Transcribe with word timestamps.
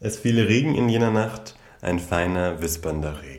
Es 0.00 0.16
fiel 0.16 0.38
Regen 0.40 0.76
in 0.76 0.88
jener 0.88 1.10
Nacht, 1.10 1.56
ein 1.82 1.98
feiner, 1.98 2.62
wispernder 2.62 3.20
Regen. 3.20 3.37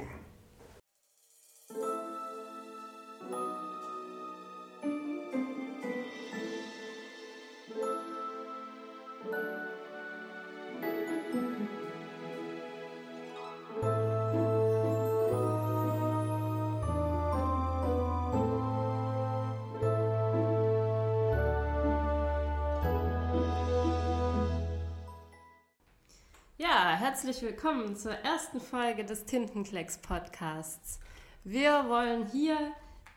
Herzlich 27.30 27.52
willkommen 27.52 27.96
zur 27.96 28.14
ersten 28.14 28.60
Folge 28.60 29.06
des 29.06 29.24
Tintenklecks-Podcasts. 29.26 31.00
Wir 31.44 31.88
wollen 31.88 32.26
hier 32.26 32.58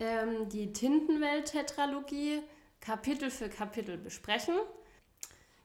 ähm, 0.01 0.51
die 0.51 0.70
Tintenwelt-Tetralogie 0.75 2.43
Kapitel 2.83 3.30
für 3.30 3.48
Kapitel 3.48 3.97
besprechen. 3.97 4.53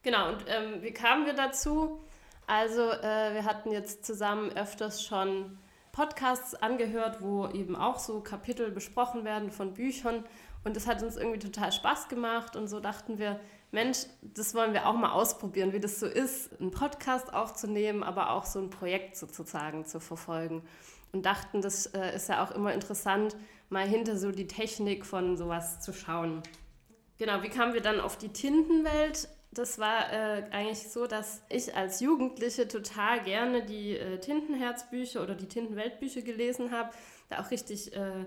Genau, 0.02 0.30
und 0.30 0.46
ähm, 0.48 0.80
wie 0.80 0.92
kamen 0.92 1.26
wir 1.26 1.34
dazu? 1.34 2.00
Also, 2.46 2.90
äh, 2.90 3.34
wir 3.34 3.44
hatten 3.44 3.70
jetzt 3.70 4.06
zusammen 4.06 4.50
öfters 4.56 5.04
schon 5.04 5.58
Podcasts 5.98 6.54
angehört, 6.54 7.20
wo 7.22 7.48
eben 7.48 7.74
auch 7.74 7.98
so 7.98 8.20
Kapitel 8.20 8.70
besprochen 8.70 9.24
werden 9.24 9.50
von 9.50 9.74
Büchern. 9.74 10.22
Und 10.62 10.76
das 10.76 10.86
hat 10.86 11.02
uns 11.02 11.16
irgendwie 11.16 11.40
total 11.40 11.72
Spaß 11.72 12.06
gemacht. 12.06 12.54
Und 12.54 12.68
so 12.68 12.78
dachten 12.78 13.18
wir, 13.18 13.40
Mensch, 13.72 14.06
das 14.22 14.54
wollen 14.54 14.74
wir 14.74 14.86
auch 14.86 14.94
mal 14.94 15.10
ausprobieren, 15.10 15.72
wie 15.72 15.80
das 15.80 15.98
so 15.98 16.06
ist, 16.06 16.60
einen 16.60 16.70
Podcast 16.70 17.34
aufzunehmen, 17.34 18.04
aber 18.04 18.30
auch 18.30 18.44
so 18.44 18.60
ein 18.60 18.70
Projekt 18.70 19.16
sozusagen 19.16 19.86
zu 19.86 19.98
verfolgen. 19.98 20.62
Und 21.10 21.26
dachten, 21.26 21.62
das 21.62 21.86
äh, 21.86 22.14
ist 22.14 22.28
ja 22.28 22.44
auch 22.44 22.52
immer 22.52 22.72
interessant, 22.72 23.34
mal 23.68 23.84
hinter 23.84 24.16
so 24.16 24.30
die 24.30 24.46
Technik 24.46 25.04
von 25.04 25.36
sowas 25.36 25.80
zu 25.80 25.92
schauen. 25.92 26.44
Genau, 27.18 27.42
wie 27.42 27.48
kamen 27.48 27.74
wir 27.74 27.80
dann 27.80 27.98
auf 27.98 28.16
die 28.16 28.28
Tintenwelt? 28.28 29.28
Das 29.50 29.78
war 29.78 30.12
äh, 30.12 30.44
eigentlich 30.50 30.90
so, 30.90 31.06
dass 31.06 31.42
ich 31.48 31.74
als 31.74 32.00
Jugendliche 32.00 32.68
total 32.68 33.22
gerne 33.22 33.64
die 33.64 33.96
äh, 33.96 34.18
Tintenherzbücher 34.18 35.22
oder 35.22 35.34
die 35.34 35.48
Tintenweltbücher 35.48 36.20
gelesen 36.22 36.70
habe, 36.70 36.90
da 37.30 37.40
auch 37.40 37.50
richtig 37.50 37.96
äh, 37.96 38.26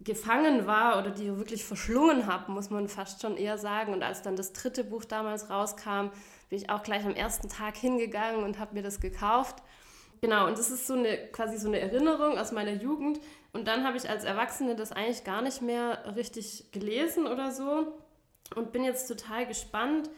gefangen 0.00 0.66
war 0.66 0.98
oder 0.98 1.10
die 1.10 1.36
wirklich 1.36 1.64
verschlungen 1.64 2.26
habe, 2.26 2.52
muss 2.52 2.70
man 2.70 2.88
fast 2.88 3.22
schon 3.22 3.36
eher 3.36 3.58
sagen. 3.58 3.92
Und 3.92 4.02
als 4.02 4.22
dann 4.22 4.36
das 4.36 4.52
dritte 4.52 4.84
Buch 4.84 5.04
damals 5.04 5.50
rauskam, 5.50 6.10
bin 6.48 6.58
ich 6.58 6.70
auch 6.70 6.82
gleich 6.82 7.04
am 7.04 7.14
ersten 7.14 7.48
Tag 7.48 7.76
hingegangen 7.76 8.42
und 8.42 8.58
habe 8.58 8.74
mir 8.74 8.82
das 8.82 9.00
gekauft. 9.00 9.62
Genau, 10.20 10.46
und 10.46 10.58
das 10.58 10.70
ist 10.70 10.86
so 10.86 10.94
eine 10.94 11.16
quasi 11.28 11.58
so 11.58 11.68
eine 11.68 11.78
Erinnerung 11.78 12.38
aus 12.38 12.52
meiner 12.52 12.72
Jugend. 12.72 13.20
Und 13.52 13.68
dann 13.68 13.84
habe 13.84 13.96
ich 13.96 14.08
als 14.08 14.24
Erwachsene 14.24 14.74
das 14.74 14.92
eigentlich 14.92 15.24
gar 15.24 15.42
nicht 15.42 15.62
mehr 15.62 16.14
richtig 16.16 16.70
gelesen 16.72 17.26
oder 17.26 17.50
so. 17.50 17.98
Und 18.54 18.72
bin 18.72 18.84
jetzt 18.84 19.06
total 19.06 19.46
gespannt, 19.46 20.10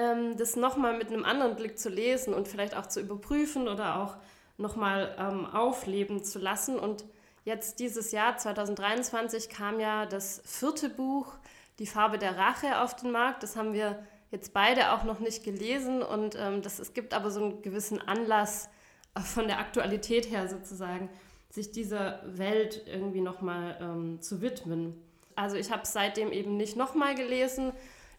ähm, 0.00 0.36
das 0.36 0.56
nochmal 0.56 0.96
mit 0.96 1.08
einem 1.08 1.24
anderen 1.24 1.56
Blick 1.56 1.78
zu 1.78 1.88
lesen 1.88 2.34
und 2.34 2.48
vielleicht 2.48 2.76
auch 2.76 2.86
zu 2.86 3.00
überprüfen 3.00 3.68
oder 3.68 4.02
auch 4.02 4.16
nochmal 4.56 5.14
ähm, 5.18 5.46
aufleben 5.46 6.24
zu 6.24 6.38
lassen. 6.38 6.78
Und 6.78 7.04
Jetzt 7.44 7.80
dieses 7.80 8.12
Jahr, 8.12 8.36
2023, 8.36 9.48
kam 9.48 9.80
ja 9.80 10.06
das 10.06 10.42
vierte 10.44 10.90
Buch, 10.90 11.34
Die 11.78 11.86
Farbe 11.86 12.18
der 12.18 12.36
Rache, 12.36 12.82
auf 12.82 12.94
den 12.94 13.10
Markt. 13.10 13.42
Das 13.42 13.56
haben 13.56 13.72
wir 13.72 13.98
jetzt 14.30 14.52
beide 14.52 14.92
auch 14.92 15.04
noch 15.04 15.18
nicht 15.18 15.42
gelesen 15.42 16.02
und 16.02 16.36
ähm, 16.38 16.60
das, 16.60 16.78
es 16.78 16.92
gibt 16.92 17.14
aber 17.14 17.30
so 17.30 17.42
einen 17.42 17.62
gewissen 17.62 18.00
Anlass 18.06 18.68
äh, 19.14 19.20
von 19.20 19.48
der 19.48 19.58
Aktualität 19.58 20.30
her 20.30 20.46
sozusagen, 20.46 21.08
sich 21.48 21.72
dieser 21.72 22.20
Welt 22.26 22.82
irgendwie 22.86 23.22
nochmal 23.22 23.78
ähm, 23.80 24.20
zu 24.20 24.42
widmen. 24.42 25.02
Also 25.34 25.56
ich 25.56 25.72
habe 25.72 25.86
seitdem 25.86 26.32
eben 26.32 26.58
nicht 26.58 26.76
nochmal 26.76 27.14
gelesen, 27.14 27.72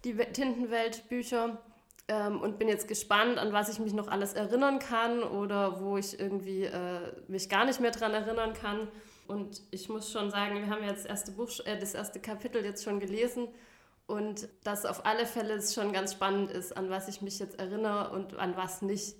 die 0.03 0.15
Tintenwelt-Bücher 0.15 1.59
ähm, 2.11 2.41
und 2.41 2.59
bin 2.59 2.67
jetzt 2.67 2.89
gespannt, 2.89 3.37
an 3.37 3.53
was 3.53 3.69
ich 3.69 3.79
mich 3.79 3.93
noch 3.93 4.09
alles 4.09 4.33
erinnern 4.33 4.79
kann 4.79 5.23
oder 5.23 5.79
wo 5.79 5.97
ich 5.97 6.19
irgendwie 6.19 6.65
äh, 6.65 7.13
mich 7.29 7.47
gar 7.47 7.63
nicht 7.63 7.79
mehr 7.79 7.91
dran 7.91 8.13
erinnern 8.13 8.53
kann. 8.53 8.89
Und 9.27 9.61
ich 9.71 9.87
muss 9.87 10.11
schon 10.11 10.29
sagen, 10.29 10.55
wir 10.55 10.67
haben 10.67 10.83
jetzt 10.83 11.05
das 11.05 11.09
erste, 11.09 11.31
Buch, 11.31 11.49
äh, 11.63 11.79
das 11.79 11.93
erste 11.93 12.19
Kapitel 12.19 12.65
jetzt 12.65 12.83
schon 12.83 12.99
gelesen 12.99 13.47
und 14.07 14.49
dass 14.65 14.85
auf 14.85 15.05
alle 15.05 15.25
Fälle 15.25 15.53
es 15.53 15.73
schon 15.73 15.93
ganz 15.93 16.11
spannend 16.11 16.51
ist, 16.51 16.75
an 16.75 16.89
was 16.89 17.07
ich 17.07 17.21
mich 17.21 17.39
jetzt 17.39 17.57
erinnere 17.57 18.09
und 18.09 18.35
an 18.37 18.57
was 18.57 18.81
nicht. 18.81 19.15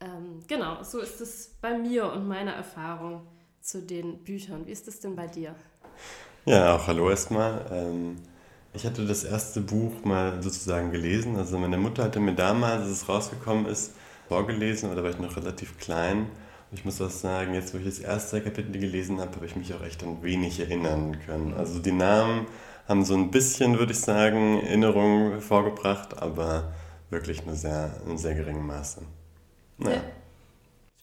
Ähm, 0.00 0.40
genau, 0.46 0.82
so 0.82 0.98
ist 0.98 1.22
es 1.22 1.56
bei 1.62 1.78
mir 1.78 2.12
und 2.12 2.28
meiner 2.28 2.52
Erfahrung 2.52 3.26
zu 3.62 3.80
den 3.80 4.22
Büchern. 4.22 4.66
Wie 4.66 4.72
ist 4.72 4.86
es 4.86 5.00
denn 5.00 5.16
bei 5.16 5.28
dir? 5.28 5.54
Ja, 6.44 6.76
auch 6.76 6.86
hallo 6.88 7.08
erstmal. 7.08 7.64
Ähm, 7.72 8.16
ich 8.74 8.84
hatte 8.84 9.06
das 9.06 9.24
erste 9.24 9.60
Buch 9.60 10.04
mal 10.04 10.42
sozusagen 10.42 10.90
gelesen. 10.90 11.36
Also 11.36 11.58
meine 11.58 11.78
Mutter 11.78 12.04
hatte 12.04 12.20
mir 12.20 12.34
damals, 12.34 12.82
als 12.82 12.90
es 12.90 13.08
rausgekommen 13.08 13.66
ist, 13.66 13.94
vorgelesen, 14.28 14.90
oder 14.90 15.02
war 15.02 15.10
ich 15.10 15.18
noch 15.18 15.36
relativ 15.36 15.78
klein. 15.78 16.26
Ich 16.72 16.84
muss 16.84 17.00
auch 17.00 17.10
sagen, 17.10 17.54
jetzt 17.54 17.72
wo 17.72 17.78
ich 17.78 17.84
das 17.84 18.00
erste 18.00 18.40
Kapitel 18.40 18.72
gelesen 18.80 19.20
habe, 19.20 19.36
habe 19.36 19.46
ich 19.46 19.54
mich 19.54 19.72
auch 19.74 19.82
echt 19.82 20.02
an 20.02 20.22
wenig 20.22 20.58
erinnern 20.58 21.20
können. 21.24 21.54
Also 21.54 21.78
die 21.78 21.92
Namen 21.92 22.46
haben 22.88 23.04
so 23.04 23.14
ein 23.14 23.30
bisschen, 23.30 23.78
würde 23.78 23.92
ich 23.92 24.00
sagen, 24.00 24.60
Erinnerungen 24.60 25.40
vorgebracht, 25.40 26.20
aber 26.20 26.72
wirklich 27.10 27.46
nur 27.46 27.54
sehr, 27.54 27.94
in 28.08 28.18
sehr 28.18 28.34
geringem 28.34 28.66
Maße. 28.66 29.02
Naja. 29.78 29.96
Ja. 29.96 30.02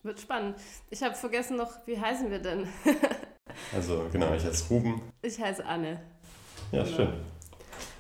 Wird 0.04 0.20
spannend. 0.20 0.58
Ich 0.90 1.02
habe 1.04 1.16
vergessen 1.16 1.56
noch, 1.58 1.72
wie 1.86 1.98
heißen 1.98 2.30
wir 2.30 2.40
denn? 2.40 2.68
also 3.74 4.08
genau, 4.12 4.34
ich 4.34 4.44
heiße 4.44 4.68
Ruben. 4.70 5.02
Ich 5.22 5.40
heiße 5.40 5.64
Anne. 5.64 6.02
Ja, 6.72 6.84
genau. 6.84 6.96
schön. 6.96 7.14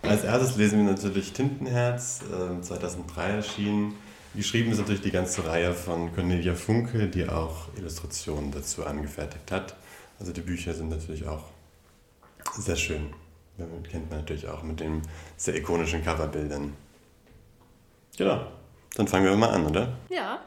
Als 0.04 0.24
erstes 0.24 0.56
lesen 0.58 0.80
wir 0.80 0.92
natürlich 0.92 1.32
Tintenherz, 1.32 2.22
äh, 2.24 2.62
2003 2.62 3.24
erschienen. 3.30 3.96
Geschrieben 4.34 4.72
ist 4.72 4.80
natürlich 4.80 5.02
die 5.02 5.12
ganze 5.12 5.46
Reihe 5.46 5.74
von 5.74 6.14
Cornelia 6.14 6.56
Funke, 6.56 7.08
die 7.08 7.28
auch 7.28 7.68
Illustrationen 7.78 8.52
dazu 8.52 8.86
angefertigt 8.86 9.52
hat. 9.52 9.76
Also 10.20 10.32
die 10.32 10.42
Bücher 10.42 10.74
sind 10.74 10.90
natürlich 10.90 11.28
auch 11.28 11.44
sehr 12.58 12.76
schön. 12.76 13.14
Das 13.58 13.68
kennt 13.90 14.10
man 14.10 14.20
natürlich 14.20 14.48
auch 14.48 14.64
mit 14.64 14.80
den 14.80 15.02
sehr 15.38 15.56
ikonischen 15.56 16.04
Coverbildern. 16.04 16.74
Genau. 18.18 18.48
Dann 18.96 19.08
fangen 19.08 19.26
wir 19.26 19.36
mal 19.36 19.50
an, 19.50 19.66
oder? 19.66 19.94
Ja. 20.10 20.40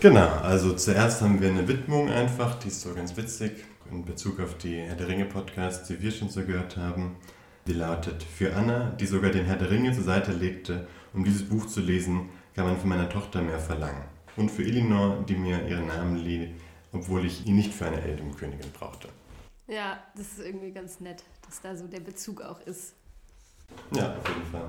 Genau, 0.00 0.28
also 0.42 0.74
zuerst 0.74 1.20
haben 1.20 1.40
wir 1.40 1.48
eine 1.48 1.68
Widmung 1.68 2.10
einfach, 2.10 2.58
die 2.58 2.68
ist 2.68 2.80
so 2.80 2.94
ganz 2.94 3.16
witzig 3.16 3.52
in 3.90 4.04
Bezug 4.04 4.40
auf 4.40 4.56
die 4.58 4.80
Herr 4.80 4.96
der 4.96 5.06
Ringe 5.06 5.26
Podcasts, 5.26 5.86
die 5.86 6.00
wir 6.00 6.10
schon 6.10 6.28
so 6.28 6.42
gehört 6.42 6.76
haben. 6.76 7.16
Die 7.66 7.72
lautet: 7.72 8.22
Für 8.22 8.54
Anna, 8.54 8.90
die 8.90 9.06
sogar 9.06 9.30
den 9.30 9.44
Herr 9.44 9.56
der 9.56 9.70
Ringe 9.70 9.92
zur 9.92 10.04
Seite 10.04 10.32
legte, 10.32 10.86
um 11.12 11.24
dieses 11.24 11.48
Buch 11.48 11.66
zu 11.66 11.80
lesen, 11.80 12.30
kann 12.54 12.66
man 12.66 12.76
von 12.76 12.88
meiner 12.88 13.08
Tochter 13.08 13.40
mehr 13.40 13.58
verlangen. 13.58 14.02
Und 14.36 14.50
für 14.50 14.62
Elinor, 14.62 15.24
die 15.28 15.36
mir 15.36 15.66
ihren 15.68 15.86
Namen 15.86 16.16
lieh, 16.16 16.54
obwohl 16.92 17.24
ich 17.24 17.46
ihn 17.46 17.56
nicht 17.56 17.72
für 17.72 17.86
eine 17.86 18.00
Elbenkönigin 18.00 18.72
brauchte. 18.72 19.08
Ja, 19.68 19.98
das 20.16 20.32
ist 20.32 20.40
irgendwie 20.40 20.72
ganz 20.72 21.00
nett, 21.00 21.22
dass 21.46 21.60
da 21.60 21.76
so 21.76 21.86
der 21.86 22.00
Bezug 22.00 22.42
auch 22.42 22.60
ist. 22.60 22.94
Ja, 23.92 24.16
auf 24.16 24.28
jeden 24.28 24.44
Fall. 24.50 24.68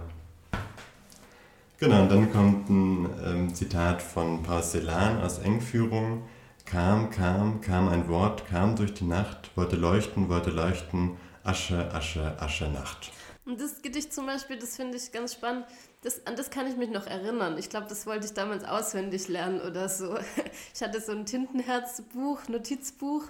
Genau, 1.80 2.03
und 2.03 2.09
dann 2.09 2.32
kommt 2.32 2.70
ein 2.70 3.09
ähm, 3.26 3.56
Zitat 3.56 4.02
von 4.02 4.44
Paul 4.44 4.64
Celan 4.64 5.22
aus 5.22 5.40
Engführung. 5.40 6.24
Kam, 6.66 7.09
kam, 7.09 7.59
kam 7.59 7.90
ein 7.90 8.08
Wort, 8.08 8.48
kam 8.48 8.76
durch 8.76 8.94
die 8.94 9.03
Nacht, 9.03 9.52
wollte 9.56 9.76
leuchten, 9.76 10.30
wollte 10.30 10.52
leuchten, 10.52 11.18
Asche, 11.44 11.90
Asche, 11.94 12.36
Asche, 12.40 12.70
Nacht. 12.70 13.12
Und 13.46 13.59
das 13.59 13.81
Gedicht 13.81 14.14
zum 14.14 14.26
Beispiel, 14.26 14.58
das 14.58 14.78
finde 14.78 14.98
ich 14.98 15.12
ganz 15.12 15.34
spannend. 15.34 15.66
Das, 16.02 16.26
an 16.26 16.36
das 16.36 16.50
kann 16.50 16.68
ich 16.68 16.78
mich 16.78 16.90
noch 16.90 17.08
erinnern. 17.08 17.58
Ich 17.58 17.70
glaube, 17.70 17.88
das 17.88 18.06
wollte 18.06 18.26
ich 18.26 18.34
damals 18.34 18.64
auswendig 18.64 19.28
lernen 19.28 19.62
oder 19.62 19.90
so. 19.90 20.17
Ich 20.73 20.82
hatte 20.82 21.02
so 21.02 21.12
ein 21.12 21.26
Tintenherzbuch, 21.26 22.47
Notizbuch. 22.47 23.23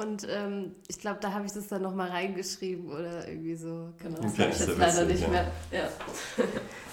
Und 0.00 0.26
ähm, 0.30 0.72
ich 0.88 0.98
glaube, 0.98 1.18
da 1.20 1.32
habe 1.32 1.46
ich 1.46 1.52
das 1.52 1.68
dann 1.68 1.82
nochmal 1.82 2.10
reingeschrieben 2.10 2.90
oder 2.90 3.26
irgendwie 3.26 3.56
so. 3.56 3.88
Genau, 4.02 4.20
das 4.20 4.32
okay, 4.32 4.42
habe 4.42 4.52
ich 4.52 4.58
jetzt 4.58 4.78
leider 4.78 5.04
nicht 5.06 5.22
ja. 5.22 5.28
mehr. 5.28 5.52
Ja, 5.72 5.88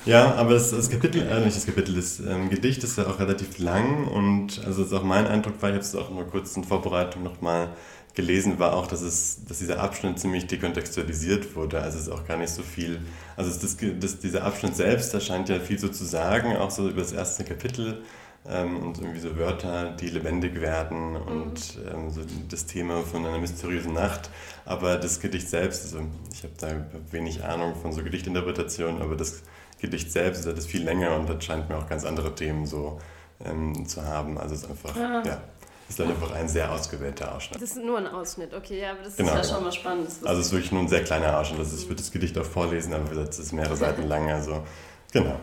ja 0.05 0.35
aber 0.35 0.53
das, 0.53 0.71
das 0.71 0.89
Kapitel, 0.89 1.21
äh, 1.21 1.41
nicht 1.41 1.57
das 1.57 1.65
Kapitel, 1.65 1.95
das 1.95 2.19
ähm, 2.19 2.49
Gedicht 2.49 2.83
ist 2.83 2.97
ja 2.97 3.07
auch 3.07 3.19
relativ 3.19 3.59
lang 3.59 4.07
und 4.07 4.63
also 4.65 4.83
ist 4.83 4.93
auch 4.93 5.03
mein 5.03 5.27
Eindruck 5.27 5.61
war, 5.61 5.69
ich 5.69 5.75
habe 5.75 5.85
es 5.85 5.95
auch 5.95 6.09
nur 6.09 6.25
kurz 6.25 6.55
in 6.55 6.63
Vorbereitung 6.63 7.23
nochmal 7.23 7.69
gelesen 8.15 8.59
war 8.59 8.73
auch, 8.75 8.87
dass, 8.87 9.01
es, 9.01 9.43
dass 9.45 9.59
dieser 9.59 9.79
Abschnitt 9.79 10.19
ziemlich 10.19 10.45
dekontextualisiert 10.45 11.55
wurde. 11.55 11.81
Also 11.81 11.97
es 11.97 12.07
ist 12.07 12.13
auch 12.13 12.27
gar 12.27 12.37
nicht 12.37 12.51
so 12.51 12.61
viel. 12.61 13.01
Also 13.35 13.49
das, 13.59 13.75
das, 13.99 14.19
dieser 14.19 14.43
Abschnitt 14.43 14.75
selbst, 14.75 15.13
da 15.13 15.19
scheint 15.19 15.49
ja 15.49 15.59
viel 15.59 15.79
so 15.79 15.89
zu 15.89 16.05
sagen, 16.05 16.55
auch 16.55 16.69
so 16.69 16.87
über 16.87 17.01
das 17.01 17.11
erste 17.11 17.43
Kapitel 17.43 18.03
ähm, 18.47 18.77
und 18.77 18.99
irgendwie 18.99 19.19
so 19.19 19.37
Wörter, 19.37 19.91
die 19.91 20.09
lebendig 20.09 20.59
werden 20.59 21.15
und 21.15 21.77
mhm. 21.77 21.87
ähm, 21.91 22.09
so 22.09 22.21
das 22.49 22.65
Thema 22.65 23.01
von 23.01 23.25
einer 23.25 23.39
mysteriösen 23.39 23.93
Nacht. 23.93 24.29
Aber 24.65 24.97
das 24.97 25.19
Gedicht 25.19 25.49
selbst, 25.49 25.83
also 25.85 26.05
ich 26.31 26.43
habe 26.43 26.53
da 26.59 26.85
wenig 27.11 27.43
Ahnung 27.43 27.75
von 27.75 27.93
so 27.93 28.03
Gedichtinterpretationen, 28.03 29.01
aber 29.01 29.15
das 29.15 29.43
Gedicht 29.79 30.11
selbst 30.11 30.45
ist 30.45 30.57
das 30.57 30.65
viel 30.65 30.83
länger 30.83 31.15
und 31.15 31.29
das 31.29 31.43
scheint 31.43 31.69
mir 31.69 31.77
auch 31.77 31.87
ganz 31.87 32.05
andere 32.05 32.35
Themen 32.35 32.65
so 32.65 32.99
ähm, 33.45 33.85
zu 33.85 34.03
haben. 34.03 34.37
Also 34.37 34.55
es 34.55 34.63
ist 34.63 34.69
einfach, 34.69 34.95
ah. 34.95 35.23
ja, 35.25 35.41
ist 35.89 35.99
dann 35.99 36.09
einfach 36.09 36.31
ein 36.33 36.47
sehr 36.47 36.71
ausgewählter 36.71 37.35
Ausschnitt. 37.35 37.61
Das 37.61 37.71
ist 37.71 37.83
nur 37.83 37.97
ein 37.97 38.07
Ausschnitt, 38.07 38.53
okay, 38.53 38.81
ja, 38.81 38.91
aber 38.91 39.03
das 39.03 39.15
genau, 39.15 39.35
ist 39.35 39.49
ja 39.49 39.55
schon 39.55 39.63
mal 39.63 39.71
spannend. 39.71 40.07
Also 40.23 40.41
es 40.41 40.47
ist 40.47 40.51
wirklich 40.51 40.71
nur 40.71 40.81
ein 40.81 40.87
sehr 40.87 41.03
kleiner 41.03 41.37
Ausschnitt. 41.37 41.59
Also 41.59 41.75
ich 41.75 41.83
würde 41.83 41.97
das 41.97 42.11
Gedicht 42.11 42.37
auch 42.37 42.45
vorlesen, 42.45 42.93
aber 42.93 43.11
es 43.17 43.39
ist 43.39 43.51
mehrere 43.53 43.75
Seiten 43.75 44.07
lang, 44.07 44.29
also 44.29 44.63
genau. 45.11 45.39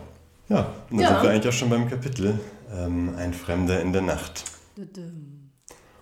Ja, 0.51 0.73
und 0.89 0.97
dann 0.97 0.99
ja. 0.99 1.07
sind 1.07 1.23
wir 1.23 1.29
eigentlich 1.29 1.47
auch 1.47 1.57
schon 1.57 1.69
beim 1.69 1.89
Kapitel 1.89 2.37
ähm, 2.75 3.15
Ein 3.17 3.33
Fremder 3.33 3.79
in 3.81 3.93
der 3.93 4.01
Nacht. 4.01 4.43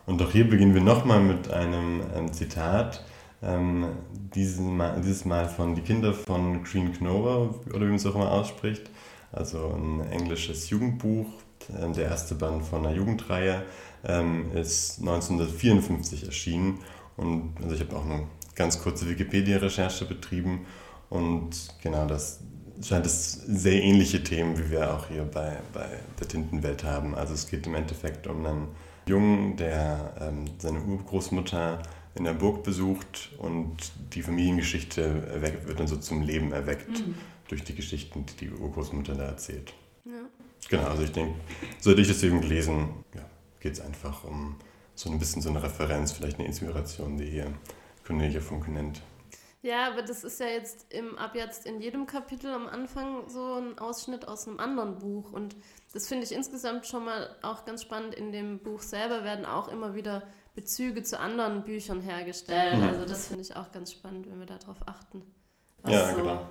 Und 0.08 0.22
auch 0.24 0.32
hier 0.32 0.50
beginnen 0.50 0.74
wir 0.74 0.82
nochmal 0.82 1.20
mit 1.20 1.52
einem 1.52 2.02
ähm, 2.16 2.34
Zitat, 2.34 3.06
ähm, 3.44 3.86
dieses, 4.34 4.60
Mal, 4.60 5.00
dieses 5.02 5.24
Mal 5.24 5.48
von 5.48 5.76
Die 5.76 5.82
Kinder 5.82 6.16
von 6.16 6.64
Green 6.64 6.92
Knover, 6.92 7.60
oder 7.68 7.82
wie 7.82 7.86
man 7.86 7.96
es 7.96 8.08
auch 8.08 8.16
immer 8.16 8.32
ausspricht. 8.32 8.90
Also 9.32 9.72
ein 9.78 10.10
englisches 10.10 10.72
Jugendbuch, 10.72 11.28
ähm, 11.80 11.94
der 11.94 12.06
erste 12.06 12.34
Band 12.34 12.66
von 12.66 12.84
einer 12.84 12.96
Jugendreihe, 12.96 13.62
ähm, 14.04 14.52
ist 14.56 15.00
1954 15.00 16.26
erschienen. 16.26 16.80
Und 17.18 17.54
also 17.62 17.76
ich 17.76 17.82
habe 17.82 17.96
auch 17.96 18.06
eine 18.06 18.24
ganz 18.56 18.82
kurze 18.82 19.08
Wikipedia-Recherche 19.08 20.06
betrieben 20.06 20.66
und 21.12 21.76
genau 21.84 22.08
das 22.08 22.40
scheint 22.84 23.06
es 23.06 23.34
sehr 23.34 23.82
ähnliche 23.82 24.24
Themen, 24.24 24.58
wie 24.58 24.72
wir 24.72 24.94
auch 24.94 25.08
hier 25.08 25.24
bei, 25.24 25.58
bei 25.74 25.88
der 26.20 26.28
Tintenwelt 26.28 26.84
haben. 26.84 27.16
Also 27.16 27.34
es 27.34 27.50
geht 27.50 27.66
im 27.68 27.76
Endeffekt 27.76 28.28
um 28.28 28.46
einen 28.46 28.68
Jungen, 29.06 29.58
der 29.58 30.14
ähm, 30.22 30.46
seine 30.60 30.82
Urgroßmutter 30.82 31.82
in 32.16 32.24
der 32.24 32.34
Burg 32.34 32.64
besucht 32.64 33.32
und 33.38 33.78
die 34.14 34.22
Familiengeschichte 34.22 35.42
wird 35.66 35.80
dann 35.80 35.88
so 35.88 35.98
zum 35.98 36.22
Leben 36.22 36.52
erweckt 36.52 36.90
mhm. 36.90 37.16
durch 37.48 37.64
die 37.64 37.76
Geschichten, 37.76 38.26
die 38.26 38.46
die 38.46 38.52
Urgroßmutter 38.52 39.16
da 39.16 39.26
erzählt. 39.26 39.74
Ja. 40.06 40.12
Genau, 40.70 40.88
also 40.88 41.04
ich 41.04 41.12
denke, 41.12 41.36
sollte 41.80 42.02
ich 42.02 42.08
das 42.08 42.22
eben 42.24 42.42
lesen, 42.42 42.90
ja, 43.16 43.26
geht 43.60 43.74
es 43.74 43.82
einfach 43.82 44.24
um 44.24 44.56
so 44.96 45.10
ein 45.10 45.20
bisschen 45.20 45.42
so 45.42 45.50
eine 45.50 45.64
Referenz, 45.64 46.12
vielleicht 46.12 46.40
eine 46.40 46.48
Inspiration, 46.48 47.18
die 47.18 47.26
hier 47.26 47.48
Cornelia 48.06 48.42
Funke 48.42 48.72
nennt. 48.72 49.02
Ja, 49.62 49.88
aber 49.88 50.02
das 50.04 50.24
ist 50.24 50.40
ja 50.40 50.48
jetzt 50.48 50.94
im, 50.94 51.18
ab 51.18 51.36
jetzt 51.36 51.66
in 51.66 51.82
jedem 51.82 52.06
Kapitel 52.06 52.54
am 52.54 52.68
Anfang 52.68 53.30
so 53.30 53.56
ein 53.56 53.78
Ausschnitt 53.78 54.28
aus 54.28 54.48
einem 54.48 54.60
anderen 54.60 55.00
Buch. 55.00 55.34
Und 55.34 55.56
das 55.94 56.08
finde 56.08 56.24
ich 56.24 56.32
insgesamt 56.32 56.88
schon 56.88 57.04
mal 57.04 57.36
auch 57.42 57.66
ganz 57.66 57.82
spannend. 57.82 58.16
In 58.16 58.32
dem 58.32 58.60
Buch 58.60 58.82
selber 58.82 59.26
werden 59.26 59.46
auch 59.46 59.68
immer 59.68 59.96
wieder 59.96 60.24
Bezüge 60.56 61.04
zu 61.04 61.20
anderen 61.20 61.64
Büchern 61.64 62.00
hergestellt. 62.00 62.78
Mhm. 62.78 62.84
Also 62.84 63.06
das 63.06 63.28
finde 63.28 63.42
ich 63.42 63.56
auch 63.56 63.72
ganz 63.72 63.92
spannend, 63.92 64.30
wenn 64.30 64.40
wir 64.40 64.46
darauf 64.46 64.78
achten, 64.86 65.24
was, 65.82 65.92
ja, 65.92 66.10
so, 66.10 66.16
genau. 66.16 66.42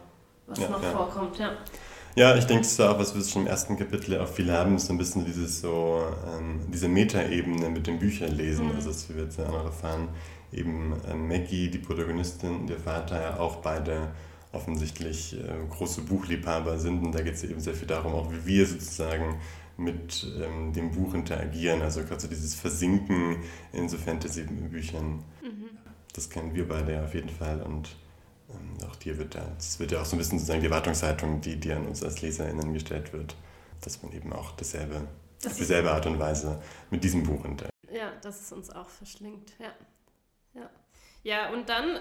was 0.47 0.59
ja, 0.59 0.69
noch 0.69 0.83
ja. 0.83 0.91
vorkommt. 0.91 1.39
Ja. 1.39 1.57
Ja, 2.15 2.35
ich 2.35 2.47
denke, 2.47 2.63
das 2.63 2.73
ist 2.73 2.81
auch, 2.81 2.99
was 2.99 3.15
wir 3.15 3.23
schon 3.23 3.43
im 3.43 3.49
ersten 3.49 3.77
Kapitel 3.77 4.19
auch 4.19 4.27
viel 4.27 4.51
haben, 4.51 4.75
ist 4.75 4.87
so 4.87 4.93
ein 4.93 4.99
bisschen 4.99 5.25
dieses 5.25 5.61
so, 5.61 6.03
ähm, 6.27 6.67
diese 6.69 6.89
Metaebene 6.89 7.69
mit 7.69 7.87
den 7.87 7.99
Büchern 7.99 8.33
lesen. 8.33 8.67
Mhm. 8.67 8.77
Also, 8.77 8.89
das 8.89 9.09
wir 9.09 9.23
jetzt 9.23 9.39
ja 9.39 9.47
auch 9.47 9.53
noch 9.53 9.67
erfahren, 9.67 10.09
eben 10.53 10.95
äh, 11.07 11.15
Maggie, 11.15 11.71
die 11.71 11.79
Protagonistin 11.79 12.69
ihr 12.69 12.79
Vater 12.79 13.21
ja 13.21 13.39
auch 13.39 13.57
beide 13.57 14.13
offensichtlich 14.53 15.35
äh, 15.35 15.67
große 15.71 16.03
Buchliebhaber 16.03 16.79
sind. 16.79 17.05
Und 17.05 17.15
da 17.15 17.21
geht 17.21 17.35
es 17.35 17.45
eben 17.45 17.61
sehr 17.61 17.75
viel 17.75 17.89
darum, 17.89 18.13
auch 18.15 18.31
wie 18.33 18.47
wir 18.47 18.67
sozusagen 18.67 19.41
mit 19.77 20.27
ähm, 20.43 20.73
dem 20.73 20.91
Buch 20.91 21.15
interagieren. 21.15 21.83
Also 21.83 22.03
gerade 22.03 22.21
so 22.21 22.29
dieses 22.29 22.55
Versinken 22.55 23.37
in 23.73 23.89
so 23.89 23.97
Fantasy-Büchern. 23.97 25.23
Mhm. 25.43 25.69
Das 26.13 26.29
kennen 26.31 26.55
wir 26.55 26.67
beide 26.67 26.95
ja 26.95 27.05
auf 27.05 27.15
jeden 27.15 27.29
Fall. 27.29 27.63
Und 27.63 27.97
ähm, 28.51 28.89
auch 28.89 28.97
dir 28.97 29.19
wird 29.19 29.35
da, 29.35 29.47
das 29.57 29.79
wird 29.79 29.93
ja 29.93 30.01
auch 30.01 30.05
so 30.05 30.17
ein 30.17 30.19
bisschen 30.19 30.39
sozusagen 30.39 30.61
die 30.61 30.67
Erwartungshaltung, 30.67 31.41
die, 31.41 31.57
die 31.57 31.73
an 31.73 31.87
uns 31.87 32.03
als 32.03 32.23
LeserInnen 32.23 32.73
gestellt 32.73 33.13
wird, 33.13 33.37
dass 33.83 34.03
man 34.03 34.13
eben 34.13 34.33
auch 34.33 34.53
dasselbe, 34.53 35.07
das 35.43 35.53
auf 35.53 35.59
dieselbe 35.59 35.93
Art 35.93 36.07
und 36.07 36.19
Weise 36.19 36.61
mit 36.91 37.05
diesem 37.05 37.23
Buch 37.23 37.45
interagiert. 37.45 37.71
Ja, 37.93 38.13
dass 38.23 38.41
es 38.41 38.53
uns 38.53 38.71
auch 38.71 38.89
verschlingt, 38.89 39.53
ja. 39.59 39.71
Ja, 40.55 40.71
ja 41.23 41.51
und 41.51 41.69
dann 41.69 41.99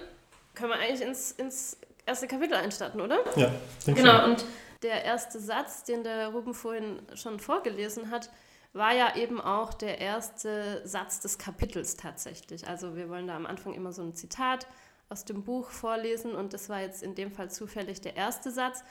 können 0.56 0.72
wir 0.72 0.80
eigentlich 0.80 1.02
ins, 1.02 1.32
ins 1.32 1.78
erste 2.06 2.28
Kapitel 2.28 2.56
einstarten, 2.56 3.02
oder? 3.02 3.20
Ja, 3.38 3.52
denke 3.86 4.02
Genau, 4.02 4.22
schon. 4.22 4.32
und 4.32 4.46
der 4.84 5.04
erste 5.04 5.40
Satz, 5.40 5.84
den 5.84 6.04
der 6.04 6.30
Ruben 6.30 6.54
vorhin 6.54 7.02
schon 7.16 7.40
vorgelesen 7.40 8.12
hat, 8.12 8.30
war 8.74 8.94
ja 8.94 9.16
eben 9.16 9.42
auch 9.42 9.74
der 9.74 10.00
erste 10.00 10.82
Satz 10.86 11.20
des 11.20 11.38
Kapitels 11.38 11.96
tatsächlich. 11.98 12.68
Also 12.68 12.96
wir 12.96 13.10
wollen 13.10 13.28
da 13.28 13.36
am 13.36 13.46
Anfang 13.46 13.74
immer 13.74 13.92
so 13.92 14.04
ein 14.04 14.14
Zitat 14.14 14.68
aus 15.10 15.26
dem 15.26 15.44
Buch 15.44 15.70
vorlesen 15.70 16.36
und 16.36 16.54
das 16.54 16.70
war 16.70 16.82
jetzt 16.82 17.02
in 17.02 17.16
dem 17.16 17.32
Fall 17.32 17.50
zufällig 17.50 18.02
der 18.02 18.16
erste 18.16 18.52
Satz. 18.52 18.84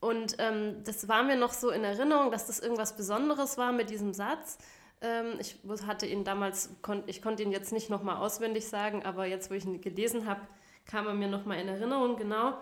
Und 0.00 0.36
ähm, 0.38 0.82
das 0.84 1.08
war 1.08 1.22
mir 1.22 1.36
noch 1.36 1.52
so 1.52 1.70
in 1.70 1.82
Erinnerung, 1.82 2.30
dass 2.30 2.46
das 2.46 2.60
irgendwas 2.60 2.96
Besonderes 2.96 3.58
war 3.58 3.72
mit 3.72 3.90
diesem 3.90 4.12
Satz. 4.14 4.58
Ähm, 5.00 5.38
ich 5.38 5.58
hatte 5.86 6.06
ihn 6.06 6.24
damals, 6.24 6.70
ich 7.06 7.22
konnte 7.22 7.42
ihn 7.42 7.52
jetzt 7.52 7.72
nicht 7.72 7.90
nochmal 7.90 8.16
auswendig 8.16 8.66
sagen, 8.68 9.04
aber 9.04 9.26
jetzt, 9.26 9.50
wo 9.50 9.54
ich 9.54 9.64
ihn 9.64 9.80
gelesen 9.80 10.26
habe, 10.26 10.40
kam 10.86 11.06
er 11.06 11.14
mir 11.14 11.28
nochmal 11.28 11.60
in 11.60 11.68
Erinnerung, 11.68 12.16
genau. 12.16 12.54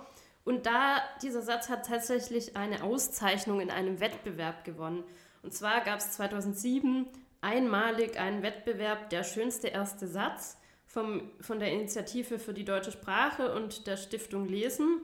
Und 0.45 0.67
da, 0.67 0.99
dieser 1.23 1.43
Satz 1.43 1.69
hat 1.69 1.87
tatsächlich 1.87 2.57
eine 2.57 2.83
Auszeichnung 2.83 3.61
in 3.61 3.71
einem 3.71 4.01
Wettbewerb 4.01 4.65
gewonnen. 4.65 5.05
Und 5.43 5.55
zwar 5.55 5.81
gab 5.83 6.01
es 6.01 6.13
2007 6.13 7.07
einmalig 7.41 8.19
einen 8.19 8.43
Wettbewerb 8.43 9.11
Der 9.11 9.25
schönste 9.25 9.69
erste 9.69 10.07
Satz 10.07 10.59
vom, 10.87 11.31
von 11.41 11.59
der 11.59 11.73
Initiative 11.73 12.39
für 12.39 12.55
die 12.55 12.65
deutsche 12.65 12.93
Sprache 12.93 13.55
und 13.55 13.87
der 13.87 13.97
Stiftung 13.97 14.47
Lesen. 14.47 15.03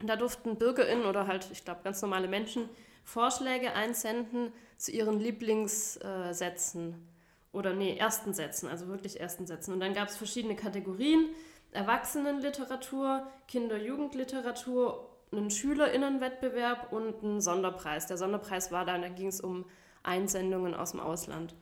Und 0.00 0.08
da 0.08 0.16
durften 0.16 0.56
BürgerInnen 0.56 1.04
oder 1.04 1.26
halt, 1.26 1.48
ich 1.52 1.64
glaube, 1.64 1.80
ganz 1.84 2.02
normale 2.02 2.28
Menschen 2.28 2.68
Vorschläge 3.04 3.72
einsenden 3.72 4.52
zu 4.76 4.92
ihren 4.92 5.20
Lieblingssätzen. 5.20 7.06
Oder 7.52 7.74
nee, 7.74 7.96
ersten 7.96 8.32
Sätzen, 8.32 8.68
also 8.68 8.86
wirklich 8.88 9.20
ersten 9.20 9.46
Sätzen. 9.46 9.72
Und 9.72 9.80
dann 9.80 9.94
gab 9.94 10.08
es 10.08 10.16
verschiedene 10.16 10.54
Kategorien. 10.54 11.26
Erwachsenenliteratur, 11.72 13.26
Kinder-Jugendliteratur, 13.48 15.08
einen 15.32 15.50
Schülerinnenwettbewerb 15.50 16.92
und 16.92 17.22
einen 17.22 17.40
Sonderpreis. 17.40 18.06
Der 18.06 18.18
Sonderpreis 18.18 18.72
war 18.72 18.84
dann, 18.84 19.02
da 19.02 19.08
ging 19.08 19.28
es 19.28 19.40
um 19.40 19.64
Einsendungen 20.02 20.74
aus 20.74 20.92
dem 20.92 21.00
Ausland. 21.00 21.54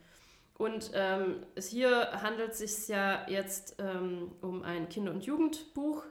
Und 0.56 0.90
ähm, 0.94 1.46
hier 1.58 2.22
handelt 2.22 2.52
es 2.52 2.58
sich 2.58 2.88
ja 2.88 3.28
jetzt 3.28 3.76
ähm, 3.78 4.32
um 4.40 4.62
ein 4.62 4.88
Kinder- 4.88 5.12
und 5.12 5.24
Jugendbuch. 5.24 6.04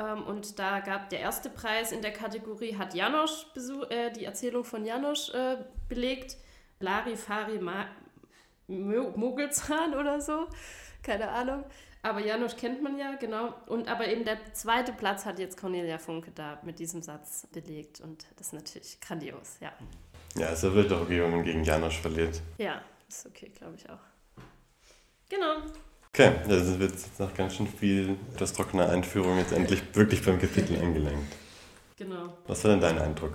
Ähm, 0.00 0.22
und 0.24 0.58
da 0.58 0.80
gab 0.80 1.10
der 1.10 1.20
erste 1.20 1.50
Preis 1.50 1.92
in 1.92 2.00
der 2.00 2.12
Kategorie, 2.12 2.76
hat 2.76 2.94
Janosch 2.94 3.46
äh, 3.90 4.10
die 4.10 4.24
Erzählung 4.24 4.64
von 4.64 4.84
Janosch 4.84 5.30
äh, 5.34 5.58
belegt. 5.88 6.36
Larifari 6.80 7.58
Ma 7.58 7.86
Mogelzahn 8.68 9.94
oder 9.94 10.20
so, 10.20 10.46
keine 11.02 11.28
Ahnung. 11.28 11.64
Aber 12.02 12.20
Janusz 12.20 12.56
kennt 12.56 12.82
man 12.82 12.98
ja, 12.98 13.16
genau. 13.16 13.52
Und 13.66 13.88
aber 13.88 14.06
eben 14.08 14.24
der 14.24 14.38
zweite 14.54 14.92
Platz 14.92 15.26
hat 15.26 15.38
jetzt 15.38 15.58
Cornelia 15.58 15.98
Funke 15.98 16.30
da 16.34 16.58
mit 16.62 16.78
diesem 16.78 17.02
Satz 17.02 17.46
belegt. 17.52 18.00
Und 18.00 18.24
das 18.36 18.48
ist 18.48 18.52
natürlich 18.54 19.00
grandios, 19.00 19.58
ja. 19.60 19.72
Ja, 20.36 20.52
es 20.52 20.62
wird 20.62 20.90
doch 20.90 21.08
wenn 21.08 21.30
man 21.30 21.44
gegen 21.44 21.64
Janusz 21.64 21.96
verliert. 21.96 22.40
Ja, 22.56 22.80
ist 23.08 23.26
okay, 23.26 23.50
glaube 23.50 23.74
ich 23.76 23.90
auch. 23.90 23.98
Genau. 25.28 25.56
Okay, 26.12 26.32
da 26.48 26.58
sind 26.58 26.80
wir 26.80 26.88
jetzt 26.88 27.20
nach 27.20 27.32
ganz 27.34 27.54
schön 27.54 27.68
viel 27.68 28.16
das 28.36 28.52
trockene 28.52 28.88
Einführung 28.88 29.38
jetzt 29.38 29.52
endlich 29.52 29.82
wirklich 29.94 30.24
beim 30.24 30.40
Kapitel 30.40 30.76
angelangt. 30.80 31.32
Genau. 31.96 32.36
Was 32.46 32.64
war 32.64 32.72
denn 32.72 32.80
dein 32.80 32.98
Eindruck? 32.98 33.34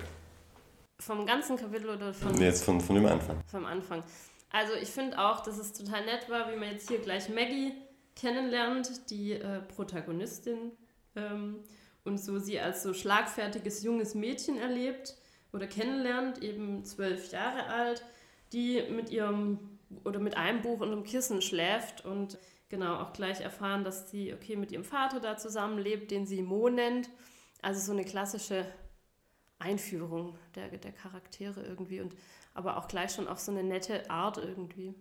Vom 1.00 1.26
ganzen 1.26 1.56
Kapitel 1.56 1.90
oder 1.90 2.14
von. 2.14 2.34
Nee, 2.34 2.46
jetzt 2.46 2.64
von, 2.64 2.82
von 2.82 2.96
dem 2.96 3.06
Anfang. 3.06 3.40
Vom 3.48 3.66
Anfang. 3.66 4.04
Also 4.52 4.74
ich 4.74 4.90
finde 4.90 5.18
auch, 5.20 5.42
dass 5.42 5.58
es 5.58 5.74
total 5.74 6.06
nett 6.06 6.30
war, 6.30 6.52
wie 6.52 6.58
man 6.58 6.72
jetzt 6.72 6.90
hier 6.90 7.00
gleich 7.00 7.30
Maggie 7.30 7.74
kennenlernt, 8.16 9.10
die 9.10 9.34
äh, 9.34 9.62
Protagonistin, 9.62 10.72
ähm, 11.16 11.58
und 12.04 12.20
so 12.20 12.40
sie 12.40 12.60
als 12.60 12.84
so 12.84 12.94
schlagfertiges 12.94 13.84
junges 13.84 14.16
Mädchen 14.16 14.58
erlebt 14.58 15.16
oder 15.52 15.68
kennenlernt, 15.68 16.42
eben 16.42 16.86
zwölf 16.86 17.32
Jahre 17.32 17.68
alt, 17.68 18.04
die 18.54 18.84
mit 18.90 19.10
ihrem 19.10 19.60
oder 20.04 20.20
mit 20.20 20.38
einem 20.38 20.62
Buch 20.62 20.82
und 20.82 20.92
einem 20.92 21.04
Kissen 21.04 21.42
schläft 21.42 22.06
und 22.06 22.38
genau 22.76 22.98
auch 22.98 23.14
gleich 23.14 23.42
erfahren, 23.42 23.84
dass 23.84 24.12
sie 24.12 24.34
okay 24.34 24.56
mit 24.56 24.72
ihrem 24.72 24.84
Vater 24.84 25.20
da 25.20 25.38
zusammenlebt, 25.38 26.12
den 26.12 26.26
sie 26.26 26.42
Mo 26.42 26.70
nennt. 26.70 27.10
Also 27.62 27.80
so 27.80 27.94
eine 27.94 28.04
klassische 28.04 28.66
Einführung 29.60 30.38
der, 30.56 30.68
der 30.68 30.92
Charaktere 30.92 31.64
irgendwie 31.64 32.02
und 32.02 32.14
aber 32.54 32.78
auch 32.78 32.88
gleich 32.88 33.12
schon 33.14 33.28
auf 33.28 33.40
so 33.40 33.52
eine 33.52 33.64
nette 33.64 34.10
Art 34.10 34.38
irgendwie. 34.38 34.94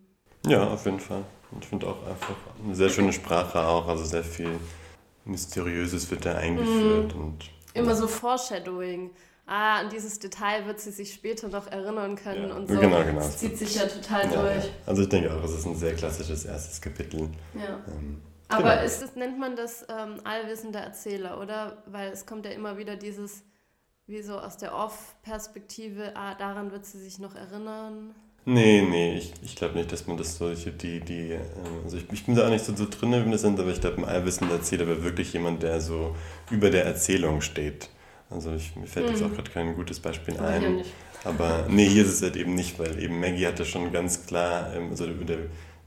Ja, 0.47 0.69
auf 0.69 0.85
jeden 0.85 1.01
Fall. 1.01 1.25
Ich 1.61 1.67
finde 1.67 1.89
auch 1.89 2.07
einfach 2.07 2.37
eine 2.63 2.75
sehr 2.75 2.91
schöne 2.91 3.13
Sprache 3.13 3.61
auch, 3.61 3.89
also 3.89 4.05
sehr 4.05 4.25
viel 4.25 4.59
Mysteriöses 5.25 6.11
wird 6.11 6.27
da 6.27 6.37
eingeführt. 6.37 7.15
Mm. 7.15 7.21
Und, 7.21 7.51
Immer 7.75 7.97
so 7.97 8.07
Foreshadowing. 8.07 9.11
Ah, 9.47 9.81
an 9.81 9.91
dieses 9.91 10.19
Detail 10.19 10.67
wird 10.67 10.81
sie 10.81 10.91
sich 10.91 11.13
später 11.13 11.49
noch 11.49 11.67
erinnern 11.67 12.17
können 12.17 12.49
ja, 12.49 12.55
und 12.55 12.67
so. 12.67 12.81
Genau, 12.81 13.05
genau. 13.05 13.21
Das 13.21 13.37
zieht 13.37 13.59
sich 13.59 13.75
ja 13.75 13.87
total 13.87 14.25
ja, 14.25 14.43
durch. 14.43 14.65
Ja. 14.65 14.71
Also 14.87 15.03
ich 15.03 15.09
denke 15.11 15.35
auch, 15.35 15.45
es 15.45 15.53
ist 15.53 15.67
ein 15.67 15.77
sehr 15.77 15.95
klassisches 15.95 16.47
erstes 16.47 16.81
Kapitel. 16.81 17.29
Ja. 17.55 17.79
Ähm, 17.89 18.23
Aber 18.49 18.71
genau. 18.71 18.85
ist 18.85 19.03
das, 19.03 19.17
nennt 19.17 19.39
man 19.39 19.55
das 19.55 19.87
ähm, 19.91 20.21
allwissender 20.25 20.81
Erzähler, 20.81 21.39
oder? 21.41 21.83
Weil 21.87 22.11
es 22.11 22.25
kommt 22.25 22.47
ja 22.47 22.53
immer 22.53 22.79
wieder 22.79 22.97
dieses, 22.97 23.45
wie 24.07 24.23
so 24.23 24.39
aus 24.39 24.57
der 24.57 24.75
Off-Perspektive, 24.75 26.17
ah, 26.17 26.35
daran 26.35 26.73
wird 26.73 26.87
sie 26.87 26.99
sich 26.99 27.19
noch 27.19 27.35
erinnern. 27.35 28.15
Nee, 28.47 28.83
nee, 28.83 29.17
ich, 29.17 29.33
ich 29.43 29.57
glaube 29.57 29.75
nicht, 29.75 29.91
dass 29.91 30.07
man 30.07 30.17
das 30.17 30.37
solche, 30.37 30.71
die, 30.71 31.01
die, 31.01 31.33
ähm, 31.33 31.41
also 31.83 31.99
ich, 31.99 32.11
ich 32.13 32.25
bin 32.25 32.35
da 32.35 32.47
auch 32.47 32.51
nicht 32.51 32.65
so, 32.65 32.75
so 32.75 32.87
drin 32.89 33.13
im 33.13 33.37
Sinne, 33.37 33.61
aber 33.61 33.71
ich 33.71 33.81
glaube, 33.81 33.99
ein 33.99 34.05
allwissender 34.05 34.55
Erzähler 34.55 34.87
wäre 34.87 35.03
wirklich 35.03 35.35
jemand, 35.35 35.63
der 35.63 35.83
so 35.83 36.15
über 36.51 36.71
der 36.71 36.85
Erzählung 36.87 37.43
steht. 37.43 37.91
Also 38.31 38.53
ich, 38.53 38.75
mir 38.77 38.87
fällt 38.87 39.07
mhm. 39.07 39.13
jetzt 39.13 39.23
auch 39.23 39.33
gerade 39.33 39.51
kein 39.51 39.75
gutes 39.75 40.01
Beispiel 40.01 40.39
ein. 40.39 40.83
Aber 41.25 41.67
nee, 41.69 41.89
hier 41.89 42.05
ist 42.05 42.13
es 42.13 42.23
halt 42.23 42.37
eben 42.37 42.55
nicht, 42.55 42.79
weil 42.79 43.03
eben 43.03 43.19
Maggie 43.19 43.47
hatte 43.47 43.65
schon 43.65 43.93
ganz 43.93 44.27
klar, 44.27 44.75
ähm, 44.75 44.91
also 44.91 45.07
der, 45.07 45.39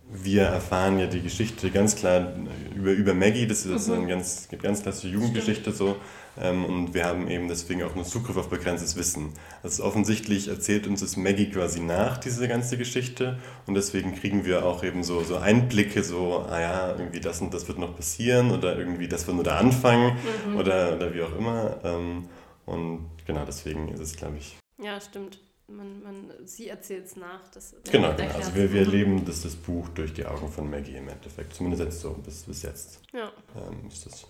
wir 0.09 0.43
erfahren 0.43 0.99
ja 0.99 1.07
die 1.07 1.21
Geschichte 1.21 1.69
ganz 1.69 1.95
klar 1.95 2.33
über, 2.75 2.91
über 2.91 3.13
Maggie, 3.13 3.45
das 3.45 3.65
ist 3.65 3.87
mhm. 3.87 3.93
eine 3.93 4.07
ganz, 4.07 4.47
ganz 4.61 4.81
klassische 4.81 5.09
Jugendgeschichte 5.09 5.71
so. 5.71 5.97
Ähm, 6.39 6.65
und 6.65 6.93
wir 6.93 7.05
haben 7.05 7.27
eben 7.27 7.47
deswegen 7.47 7.83
auch 7.83 7.95
nur 7.95 8.05
Zugriff 8.05 8.37
auf 8.37 8.49
begrenztes 8.49 8.95
Wissen. 8.95 9.33
Also 9.63 9.83
offensichtlich 9.83 10.47
erzählt 10.47 10.87
uns 10.87 11.01
das 11.01 11.17
Maggie 11.17 11.49
quasi 11.49 11.79
nach, 11.79 12.17
diese 12.17 12.47
ganze 12.47 12.77
Geschichte. 12.77 13.39
Und 13.65 13.75
deswegen 13.75 14.15
kriegen 14.15 14.45
wir 14.45 14.65
auch 14.65 14.83
eben 14.83 15.03
so, 15.03 15.23
so 15.23 15.37
Einblicke, 15.37 16.03
so, 16.03 16.45
ah 16.49 16.59
ja, 16.59 16.95
irgendwie 16.95 17.19
das 17.19 17.41
und 17.41 17.53
das 17.53 17.67
wird 17.67 17.79
noch 17.79 17.95
passieren 17.95 18.51
oder 18.51 18.77
irgendwie 18.77 19.07
das 19.07 19.25
wird 19.27 19.35
nur 19.35 19.43
der 19.43 19.57
Anfang 19.57 20.15
mhm. 20.47 20.57
oder, 20.57 20.95
oder 20.95 21.13
wie 21.13 21.21
auch 21.21 21.35
immer. 21.37 21.77
Ähm, 21.83 22.29
und 22.65 23.09
genau 23.25 23.45
deswegen 23.45 23.87
ist 23.89 23.99
es, 23.99 24.15
glaube 24.15 24.37
ich. 24.37 24.57
Ja, 24.81 24.99
stimmt. 25.01 25.39
Man, 25.69 26.01
man, 26.01 26.31
sie 26.45 26.69
erzählt 26.69 27.07
es 27.07 27.17
nach. 27.17 27.45
Das, 27.49 27.75
genau, 27.91 28.13
genau. 28.15 28.33
Also 28.35 28.55
wir, 28.55 28.71
wir 28.71 28.81
erleben 28.81 29.25
das, 29.25 29.41
das 29.41 29.55
Buch 29.55 29.89
durch 29.89 30.13
die 30.13 30.25
Augen 30.25 30.49
von 30.49 30.69
Maggie 30.69 30.95
im 30.95 31.09
Endeffekt. 31.09 31.53
Zumindest 31.55 31.83
jetzt 31.83 31.99
so 31.99 32.13
bis, 32.13 32.43
bis 32.43 32.61
jetzt. 32.61 33.01
Ja. 33.11 33.31
Ähm, 33.55 33.87
ist 33.89 34.05
das. 34.05 34.25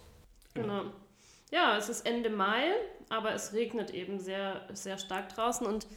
Genau. 0.55 0.79
genau. 0.79 0.91
Ja, 1.51 1.77
es 1.77 1.89
ist 1.89 2.05
Ende 2.05 2.29
Mai, 2.29 2.73
aber 3.09 3.33
es 3.33 3.53
regnet 3.53 3.91
eben 3.91 4.19
sehr, 4.19 4.61
sehr 4.73 4.97
stark 4.97 5.33
draußen 5.33 5.65
und 5.65 5.87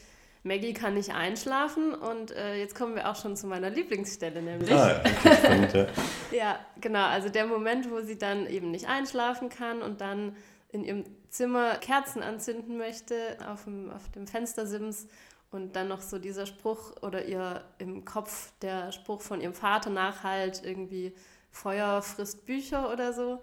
Maggie 0.43 0.73
kann 0.73 0.95
nicht 0.95 1.13
einschlafen 1.13 1.95
und 1.95 2.31
äh, 2.31 2.57
jetzt 2.57 2.75
kommen 2.75 2.95
wir 2.95 3.11
auch 3.11 3.17
schon 3.17 3.37
zu 3.37 3.47
meiner 3.47 3.69
Lieblingsstelle, 3.69 4.41
nämlich. 4.41 4.73
Ah, 4.73 5.03
ja, 5.25 5.35
spannend, 5.35 5.73
ja. 5.75 5.87
ja, 6.31 6.59
genau, 6.81 7.05
also 7.05 7.29
der 7.29 7.47
Moment, 7.47 7.91
wo 7.91 8.01
sie 8.01 8.17
dann 8.17 8.47
eben 8.47 8.71
nicht 8.71 8.89
einschlafen 8.89 9.51
kann 9.51 9.83
und 9.83 10.01
dann 10.01 10.35
in 10.71 10.85
ihrem 10.85 11.05
Zimmer 11.29 11.77
Kerzen 11.77 12.23
anzünden 12.23 12.79
möchte 12.79 13.37
auf 13.47 13.65
dem, 13.65 13.91
auf 13.91 14.09
dem 14.13 14.27
Fenstersims 14.27 15.09
und 15.51 15.77
dann 15.77 15.89
noch 15.89 16.01
so 16.01 16.19
dieser 16.19 16.47
Spruch 16.47 17.03
oder 17.03 17.27
ihr 17.27 17.65
im 17.79 18.05
Kopf 18.05 18.53
der 18.63 18.93
Spruch 18.93 19.21
von 19.21 19.41
ihrem 19.41 19.55
Vater 19.55 19.91
nachhalt, 19.91 20.63
irgendwie 20.65 21.13
Feuer 21.51 22.01
frisst 22.03 22.47
Bücher 22.47 22.93
oder 22.93 23.13
so. 23.13 23.43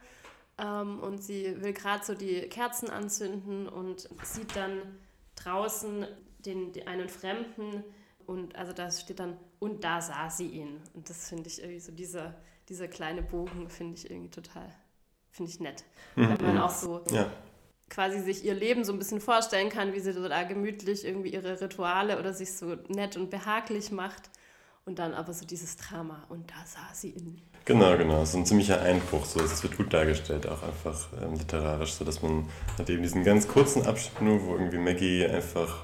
Ähm, 0.58 1.00
und 1.00 1.24
sie 1.24 1.62
will 1.62 1.74
gerade 1.74 2.04
so 2.04 2.16
die 2.16 2.42
Kerzen 2.50 2.90
anzünden 2.90 3.68
und 3.68 4.10
sieht 4.24 4.56
dann 4.56 4.82
draußen 5.36 6.08
den, 6.40 6.72
den, 6.74 6.88
einen 6.88 7.10
Fremden 7.10 7.84
und 8.26 8.56
also 8.56 8.74
da 8.74 8.92
steht 8.92 9.20
dann, 9.20 9.38
und 9.60 9.84
da 9.84 10.02
sah 10.02 10.30
sie 10.30 10.48
ihn. 10.48 10.82
Und 10.94 11.10
das 11.10 11.30
finde 11.30 11.48
ich 11.48 11.62
irgendwie 11.62 11.80
so, 11.80 11.92
dieser, 11.92 12.36
dieser 12.70 12.88
kleine 12.88 13.22
Bogen 13.22 13.70
finde 13.70 13.98
ich 13.98 14.10
irgendwie 14.10 14.30
total, 14.30 14.70
finde 15.32 15.52
ich 15.52 15.60
nett. 15.60 15.84
Mhm. 16.16 16.30
Wenn 16.30 16.48
man 16.48 16.58
auch 16.60 16.72
so 16.72 17.04
ja. 17.12 17.32
quasi 17.90 18.20
sich 18.20 18.44
ihr 18.44 18.54
Leben 18.54 18.84
so 18.84 18.92
ein 18.92 19.00
bisschen 19.00 19.22
vorstellen 19.22 19.70
kann, 19.70 19.94
wie 19.94 20.00
sie 20.00 20.12
so 20.12 20.28
da 20.28 20.44
gemütlich 20.44 21.06
irgendwie 21.06 21.34
ihre 21.34 21.62
Rituale 21.62 22.20
oder 22.20 22.34
sich 22.34 22.54
so 22.54 22.76
nett 22.90 23.16
und 23.16 23.30
behaglich 23.30 23.92
macht. 23.92 24.30
Und 24.88 25.00
dann 25.00 25.14
aber 25.14 25.34
so 25.34 25.46
dieses 25.46 25.76
Drama, 25.76 26.24
und 26.30 26.50
da 26.50 26.56
sah 26.66 26.88
sie 26.94 27.10
ihn. 27.10 27.42
Genau, 27.66 27.98
genau. 27.98 28.24
So 28.24 28.38
ein 28.38 28.46
ziemlicher 28.46 28.82
Einbruch. 28.82 29.26
So. 29.26 29.42
Es 29.42 29.62
wird 29.62 29.76
gut 29.76 29.92
dargestellt, 29.92 30.48
auch 30.48 30.64
einfach 30.64 31.10
ähm, 31.22 31.34
literarisch, 31.34 31.92
so 31.92 32.06
dass 32.06 32.22
man 32.22 32.48
hat 32.80 32.90
eben 32.90 33.04
diesen 33.04 33.26
ganz 33.26 33.50
kurzen 33.50 33.86
Abschnitt 33.86 34.22
nur, 34.22 34.42
wo 34.46 34.54
irgendwie 34.54 34.78
Maggie 34.78 35.26
einfach 35.26 35.84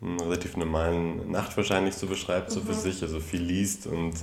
einen 0.00 0.20
relativ 0.20 0.56
normalen 0.56 1.32
Nacht 1.32 1.56
wahrscheinlich 1.56 1.96
so 1.96 2.06
beschreibt, 2.06 2.52
so 2.52 2.60
mhm. 2.60 2.66
für 2.66 2.74
sich, 2.74 3.02
also 3.02 3.18
viel 3.18 3.42
liest 3.42 3.88
und 3.88 4.14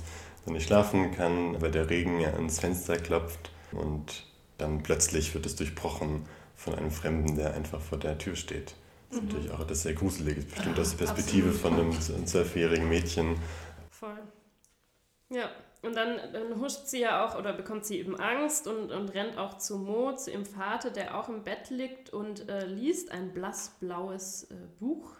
dann 0.46 0.54
nicht 0.54 0.66
schlafen 0.66 1.12
kann, 1.14 1.60
weil 1.60 1.70
der 1.70 1.90
Regen 1.90 2.18
ja 2.18 2.30
ans 2.30 2.58
Fenster 2.58 2.96
klopft 2.96 3.50
und 3.72 4.24
dann 4.56 4.82
plötzlich 4.82 5.34
wird 5.34 5.44
es 5.44 5.56
durchbrochen 5.56 6.24
von 6.56 6.74
einem 6.74 6.90
Fremden, 6.90 7.36
der 7.36 7.52
einfach 7.52 7.82
vor 7.82 7.98
der 7.98 8.16
Tür 8.16 8.36
steht. 8.36 8.76
Das 9.10 9.18
ist 9.18 9.24
mhm. 9.24 9.28
natürlich 9.28 9.50
auch 9.50 9.60
etwas 9.60 9.82
sehr 9.82 9.92
Gruseliges, 9.92 10.46
bestimmt 10.46 10.78
aus 10.78 10.96
der 10.96 11.04
Perspektive 11.04 11.50
Absolut. 11.50 11.94
von 11.94 12.14
einem 12.14 12.26
zwölfjährigen 12.26 12.88
Mädchen. 12.88 13.36
Voll. 14.02 14.18
Ja, 15.28 15.48
und 15.82 15.94
dann, 15.94 16.18
dann 16.32 16.60
huscht 16.60 16.86
sie 16.86 17.02
ja 17.02 17.24
auch 17.24 17.38
oder 17.38 17.52
bekommt 17.52 17.86
sie 17.86 18.00
eben 18.00 18.18
Angst 18.18 18.66
und, 18.66 18.90
und 18.90 19.14
rennt 19.14 19.38
auch 19.38 19.58
zu 19.58 19.78
Mo, 19.78 20.12
zu 20.16 20.32
ihrem 20.32 20.44
Vater, 20.44 20.90
der 20.90 21.16
auch 21.16 21.28
im 21.28 21.44
Bett 21.44 21.70
liegt 21.70 22.10
und 22.10 22.48
äh, 22.48 22.66
liest 22.66 23.12
ein 23.12 23.32
blassblaues 23.32 24.50
äh, 24.50 24.54
Buch 24.80 25.12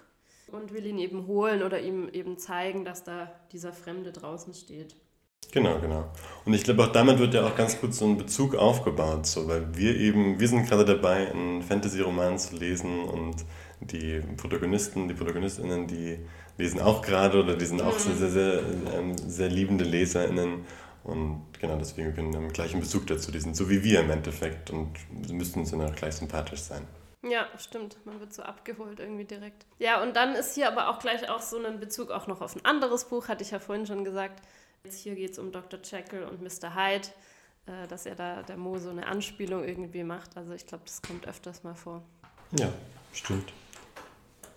und 0.49 0.75
will 0.75 0.85
ihn 0.85 0.99
eben 0.99 1.29
holen 1.29 1.63
oder 1.63 1.79
ihm 1.81 2.09
eben 2.09 2.39
zeigen, 2.39 2.85
dass 2.85 3.05
da 3.05 3.33
dieser 3.53 3.73
Fremde 3.73 4.11
draußen 4.11 4.53
steht. 4.53 4.97
Genau, 5.53 5.79
genau. 5.79 6.11
Und 6.45 6.55
ich 6.55 6.65
glaube, 6.65 6.83
auch 6.83 6.93
damit 6.93 7.21
wird 7.21 7.35
ja 7.35 7.47
auch 7.47 7.55
ganz 7.55 7.81
gut 7.81 7.95
so 7.95 8.05
ein 8.07 8.17
Bezug 8.17 8.57
aufgebaut, 8.57 9.27
so, 9.27 9.47
weil 9.47 9.77
wir 9.77 9.95
eben, 9.95 10.41
wir 10.41 10.49
sind 10.49 10.69
gerade 10.69 10.85
dabei, 10.85 11.31
einen 11.31 11.63
Fantasy-Roman 11.63 12.37
zu 12.37 12.57
lesen 12.57 13.05
und 13.05 13.45
die 13.81 14.21
Protagonisten, 14.37 15.07
die 15.07 15.15
Protagonistinnen, 15.15 15.87
die 15.87 16.19
lesen 16.59 16.81
auch 16.81 17.03
gerade 17.03 17.43
oder 17.43 17.57
die 17.57 17.65
sind 17.65 17.83
auch 17.83 17.99
sehr, 17.99 18.15
sehr, 18.15 18.31
sehr, 18.31 18.63
ähm, 18.95 19.17
sehr 19.17 19.49
liebende 19.49 19.85
LeserInnen. 19.85 20.65
Und 21.05 21.47
genau 21.59 21.77
deswegen 21.77 22.15
können 22.15 22.33
wir 22.33 22.39
einen 22.39 22.53
gleichen 22.53 22.81
Bezug 22.81 23.07
dazu. 23.09 23.33
Die 23.33 23.41
sind 23.41 23.57
so 23.57 23.69
wie 23.69 23.83
wir 23.83 24.01
im 24.01 24.11
Endeffekt 24.11 24.71
und 24.71 24.91
müssten 25.33 25.61
uns 25.61 25.71
dann 25.71 25.83
auch 25.83 25.95
gleich 25.95 26.15
sympathisch 26.15 26.61
sein. 26.61 26.87
Ja, 27.23 27.47
stimmt. 27.59 27.97
Man 28.05 28.19
wird 28.21 28.35
so 28.35 28.43
abgeholt 28.43 28.99
irgendwie 28.99 29.25
direkt. 29.25 29.65
Ja, 29.79 30.03
und 30.03 30.17
dann 30.17 30.35
ist 30.35 30.55
hier 30.55 30.69
aber 30.69 30.89
auch 30.89 30.99
gleich 30.99 31.29
auch 31.29 31.41
so 31.41 31.65
ein 31.65 31.79
Bezug 31.79 32.11
auch 32.11 32.27
noch 32.27 32.41
auf 32.41 32.57
ein 32.57 32.65
anderes 32.65 33.05
Buch, 33.05 33.29
hatte 33.29 33.43
ich 33.43 33.53
ja 33.53 33.61
vorhin 33.61 33.87
schon 33.87 34.05
gesagt. 34.05 34.43
Jetzt 34.85 35.01
hier 35.01 35.15
geht 35.15 35.31
es 35.31 35.39
um 35.39 35.53
Dr. 35.53 35.79
Jekyll 35.83 36.25
und 36.25 36.43
Mr. 36.43 36.75
Hyde, 36.75 37.09
äh, 37.67 37.87
dass 37.87 38.07
er 38.07 38.17
da 38.17 38.43
der 38.43 38.57
Mo 38.57 38.79
so 38.79 38.91
eine 38.91 39.07
Anspielung 39.07 39.65
irgendwie 39.65 40.03
macht. 40.03 40.37
Also 40.37 40.53
ich 40.53 40.67
glaube, 40.67 40.83
das 40.85 41.01
kommt 41.01 41.29
öfters 41.29 41.63
mal 41.63 41.77
vor. 41.77 42.03
Ja, 42.59 42.73
stimmt. 43.13 43.53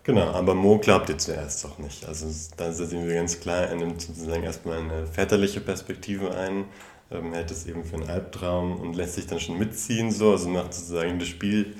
Genau, 0.06 0.30
aber 0.30 0.54
Mo 0.54 0.78
glaubt 0.78 1.08
ihr 1.08 1.18
zuerst 1.18 1.64
doch 1.64 1.78
nicht. 1.78 2.06
Also 2.06 2.28
da 2.56 2.70
sehen 2.70 3.08
wir 3.08 3.14
ganz 3.16 3.40
klar, 3.40 3.62
er 3.64 3.74
nimmt 3.74 4.00
sozusagen 4.00 4.44
erstmal 4.44 4.78
eine 4.78 5.04
väterliche 5.04 5.60
Perspektive 5.60 6.32
ein, 6.32 6.66
ähm, 7.10 7.32
hält 7.32 7.50
es 7.50 7.66
eben 7.66 7.82
für 7.84 7.96
einen 7.96 8.08
Albtraum 8.08 8.78
und 8.80 8.94
lässt 8.94 9.16
sich 9.16 9.26
dann 9.26 9.40
schon 9.40 9.58
mitziehen, 9.58 10.12
so, 10.12 10.30
also 10.30 10.48
macht 10.48 10.74
sozusagen 10.74 11.18
das 11.18 11.26
Spiel, 11.26 11.74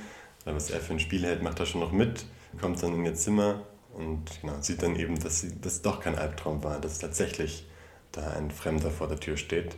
was 0.44 0.70
er 0.70 0.80
für 0.80 0.94
ein 0.94 0.98
Spiel 0.98 1.24
hält, 1.24 1.40
macht 1.40 1.60
er 1.60 1.66
schon 1.66 1.80
noch 1.80 1.92
mit, 1.92 2.24
kommt 2.60 2.82
dann 2.82 2.94
in 2.94 3.04
ihr 3.04 3.14
Zimmer 3.14 3.62
und 3.94 4.24
genau, 4.40 4.54
sieht 4.60 4.82
dann 4.82 4.96
eben, 4.96 5.16
dass 5.20 5.46
das 5.60 5.82
doch 5.82 6.00
kein 6.00 6.18
Albtraum 6.18 6.64
war, 6.64 6.80
dass 6.80 6.98
tatsächlich 6.98 7.64
da 8.10 8.32
ein 8.32 8.50
Fremder 8.50 8.90
vor 8.90 9.06
der 9.06 9.20
Tür 9.20 9.36
steht. 9.36 9.76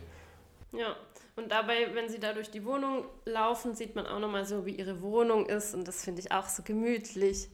Ja, 0.71 0.95
und 1.35 1.51
dabei, 1.51 1.93
wenn 1.93 2.09
sie 2.09 2.19
da 2.19 2.33
durch 2.33 2.49
die 2.49 2.65
Wohnung 2.65 3.05
laufen, 3.25 3.75
sieht 3.75 3.95
man 3.95 4.07
auch 4.07 4.19
nochmal 4.19 4.45
so, 4.45 4.65
wie 4.65 4.73
ihre 4.73 5.03
Wohnung 5.03 5.45
ist 5.45 5.75
und 5.75 5.87
das 5.87 6.03
finde 6.03 6.21
ich 6.21 6.31
auch 6.31 6.47
so 6.47 6.63
gemütlich 6.63 7.49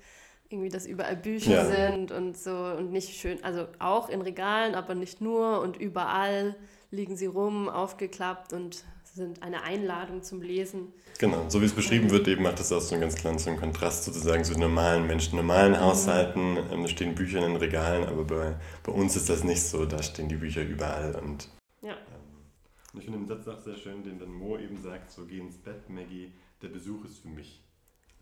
irgendwie, 0.49 0.69
dass 0.69 0.85
überall 0.85 1.15
Bücher 1.15 1.51
ja. 1.51 1.65
sind 1.65 2.11
und 2.11 2.37
so 2.37 2.55
und 2.55 2.91
nicht 2.91 3.15
schön, 3.15 3.43
also 3.43 3.67
auch 3.79 4.09
in 4.09 4.21
Regalen, 4.21 4.75
aber 4.75 4.95
nicht 4.95 5.21
nur 5.21 5.61
und 5.61 5.77
überall 5.77 6.55
liegen 6.91 7.17
sie 7.17 7.25
rum, 7.25 7.67
aufgeklappt 7.67 8.53
und 8.53 8.83
sind 9.15 9.41
eine 9.41 9.63
Einladung 9.63 10.21
zum 10.21 10.41
Lesen. 10.41 10.91
Genau, 11.19 11.49
so 11.49 11.61
wie 11.61 11.65
es 11.65 11.73
beschrieben 11.73 12.11
wird, 12.11 12.27
eben 12.27 12.43
macht 12.43 12.59
das 12.59 12.73
auch 12.73 12.81
so 12.81 12.93
einen 12.93 13.01
ganz 13.01 13.15
kleinen 13.15 13.39
so 13.39 13.49
einen 13.49 13.59
Kontrast 13.59 14.03
sozusagen 14.03 14.43
zu 14.43 14.59
normalen 14.59 15.07
Menschen, 15.07 15.37
normalen 15.37 15.71
mhm. 15.71 15.79
Haushalten. 15.79 16.57
Ähm, 16.71 16.81
da 16.81 16.87
stehen 16.89 17.15
Bücher 17.15 17.37
in 17.37 17.53
den 17.53 17.55
Regalen, 17.55 18.03
aber 18.03 18.25
bei, 18.25 18.55
bei 18.83 18.91
uns 18.91 19.15
ist 19.15 19.29
das 19.29 19.45
nicht 19.45 19.63
so, 19.63 19.85
da 19.85 20.03
stehen 20.03 20.27
die 20.27 20.35
Bücher 20.35 20.63
überall. 20.63 21.15
Und, 21.15 21.47
ja. 21.81 21.93
Ähm, 21.93 22.99
ich 22.99 23.05
finde 23.05 23.19
den 23.19 23.27
Satz 23.27 23.47
auch 23.47 23.59
sehr 23.59 23.75
schön, 23.75 24.03
den 24.03 24.19
dann 24.19 24.33
Mo 24.33 24.57
eben 24.57 24.81
sagt, 24.81 25.11
so 25.11 25.25
geh 25.25 25.39
ins 25.39 25.57
Bett, 25.57 25.89
Maggie, 25.89 26.33
der 26.61 26.67
Besuch 26.67 27.05
ist 27.05 27.19
für 27.19 27.29
mich. 27.29 27.64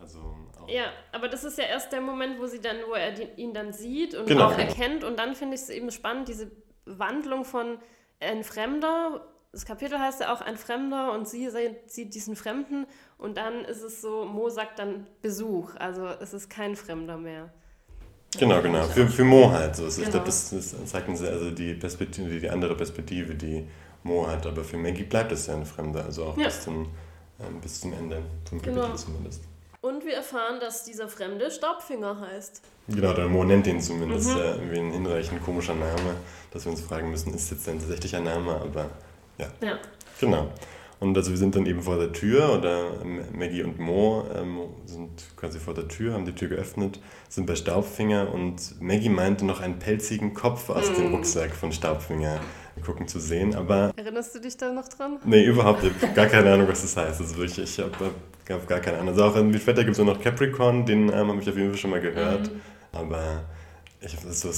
Also 0.04 0.34
ja, 0.68 0.84
aber 1.12 1.28
das 1.28 1.44
ist 1.44 1.58
ja 1.58 1.64
erst 1.64 1.92
der 1.92 2.00
Moment, 2.00 2.38
wo 2.38 2.46
sie 2.46 2.60
dann, 2.60 2.76
wo 2.86 2.92
er 2.92 3.12
die, 3.12 3.28
ihn 3.40 3.54
dann 3.54 3.72
sieht 3.72 4.14
und 4.14 4.26
genau, 4.26 4.46
auch 4.46 4.56
genau. 4.56 4.68
erkennt. 4.68 5.02
Und 5.02 5.18
dann 5.18 5.34
finde 5.34 5.54
ich 5.54 5.62
es 5.62 5.70
eben 5.70 5.90
spannend, 5.90 6.28
diese 6.28 6.50
Wandlung 6.84 7.44
von 7.44 7.78
ein 8.20 8.44
Fremder. 8.44 9.26
Das 9.52 9.64
Kapitel 9.64 9.98
heißt 9.98 10.20
ja 10.20 10.34
auch 10.34 10.40
ein 10.40 10.56
Fremder 10.56 11.12
und 11.12 11.28
sie 11.28 11.48
sieht 11.86 12.14
diesen 12.14 12.36
Fremden 12.36 12.86
und 13.18 13.36
dann 13.36 13.64
ist 13.64 13.82
es 13.82 14.02
so, 14.02 14.24
Mo 14.24 14.48
sagt 14.50 14.78
dann 14.78 15.06
Besuch, 15.22 15.74
also 15.76 16.06
es 16.06 16.34
ist 16.34 16.50
kein 16.50 16.76
Fremder 16.76 17.16
mehr. 17.16 17.50
Genau, 18.36 18.60
genau. 18.60 18.82
Für, 18.82 19.06
für 19.06 19.24
Mo 19.24 19.50
halt 19.50 19.76
so. 19.76 19.84
Genau. 19.84 20.02
Ich 20.02 20.10
glaube, 20.10 20.26
das, 20.26 20.50
das 20.50 20.74
zeigt 20.86 21.08
uns 21.08 21.22
also 21.22 21.52
die 21.52 21.74
Perspektive, 21.74 22.40
die 22.40 22.50
andere 22.50 22.76
Perspektive, 22.76 23.34
die 23.36 23.68
Mo 24.02 24.26
hat. 24.26 24.44
Aber 24.44 24.64
für 24.64 24.76
Maggie 24.76 25.04
bleibt 25.04 25.30
es 25.30 25.46
ja 25.46 25.54
ein 25.54 25.64
Fremder, 25.64 26.04
also 26.04 26.24
auch 26.24 26.36
ja. 26.36 26.46
bis, 26.46 26.62
zum, 26.62 26.88
ähm, 27.38 27.60
bis 27.60 27.80
zum 27.80 27.92
Ende 27.92 28.22
vom 28.48 28.60
Kapitel 28.60 28.82
genau. 28.82 28.96
zumindest. 28.96 29.44
Und 29.84 30.06
wir 30.06 30.14
erfahren, 30.14 30.60
dass 30.60 30.84
dieser 30.84 31.08
Fremde 31.08 31.50
Staubfinger 31.50 32.18
heißt. 32.18 32.62
Genau, 32.88 33.12
der 33.12 33.28
Mo 33.28 33.44
nennt 33.44 33.66
ihn 33.66 33.82
zumindest. 33.82 34.30
Mhm. 34.30 34.40
Äh, 34.40 34.52
irgendwie 34.52 34.78
ein 34.78 34.92
hinreichend 34.92 35.44
komischer 35.44 35.74
Name, 35.74 36.16
dass 36.50 36.64
wir 36.64 36.72
uns 36.72 36.80
fragen 36.80 37.10
müssen, 37.10 37.34
ist 37.34 37.50
jetzt 37.50 37.68
ein 37.68 37.78
tatsächlicher 37.78 38.20
Name, 38.20 38.54
aber 38.54 38.88
ja. 39.36 39.48
Ja. 39.60 39.78
Genau. 40.18 40.48
Und 41.00 41.16
also 41.16 41.30
wir 41.30 41.38
sind 41.38 41.54
dann 41.54 41.66
eben 41.66 41.82
vor 41.82 41.98
der 41.98 42.12
Tür 42.12 42.56
oder 42.58 43.04
Maggie 43.32 43.62
und 43.62 43.78
Mo 43.78 44.24
ähm, 44.34 44.60
sind 44.86 45.10
quasi 45.36 45.58
vor 45.58 45.74
der 45.74 45.88
Tür, 45.88 46.14
haben 46.14 46.24
die 46.24 46.32
Tür 46.32 46.48
geöffnet, 46.48 47.00
sind 47.28 47.46
bei 47.46 47.56
Staubfinger 47.56 48.32
und 48.32 48.80
Maggie 48.80 49.08
meinte 49.08 49.44
noch 49.44 49.60
einen 49.60 49.78
pelzigen 49.78 50.34
Kopf 50.34 50.70
aus 50.70 50.90
mm. 50.90 50.94
dem 50.94 51.14
Rucksack 51.14 51.54
von 51.54 51.72
Staubfinger 51.72 52.40
gucken 52.84 53.06
zu 53.08 53.18
sehen. 53.18 53.54
Aber 53.54 53.92
Erinnerst 53.96 54.34
du 54.34 54.40
dich 54.40 54.56
da 54.56 54.72
noch 54.72 54.88
dran? 54.88 55.18
Nee, 55.24 55.44
überhaupt 55.44 55.82
nicht. 55.82 56.14
Gar 56.14 56.26
keine 56.26 56.52
Ahnung, 56.52 56.68
was 56.68 56.82
das 56.82 56.96
heißt. 56.96 57.20
Also 57.20 57.36
wirklich, 57.36 57.58
ich 57.58 57.78
habe 57.78 58.12
hab 58.48 58.68
gar 58.68 58.80
keine 58.80 58.98
Ahnung. 58.98 59.08
Also 59.08 59.24
auch 59.24 59.36
in 59.36 59.52
später 59.58 59.84
gibt 59.84 59.98
es 59.98 60.04
noch 60.04 60.20
Capricorn, 60.20 60.86
den 60.86 61.08
ähm, 61.08 61.28
habe 61.28 61.40
ich 61.40 61.48
auf 61.48 61.56
jeden 61.56 61.70
Fall 61.70 61.78
schon 61.78 61.90
mal 61.90 62.00
gehört. 62.00 62.50
Mm. 62.50 62.96
Aber 62.96 63.44
ich, 64.00 64.16
was 64.24 64.40
so 64.40 64.50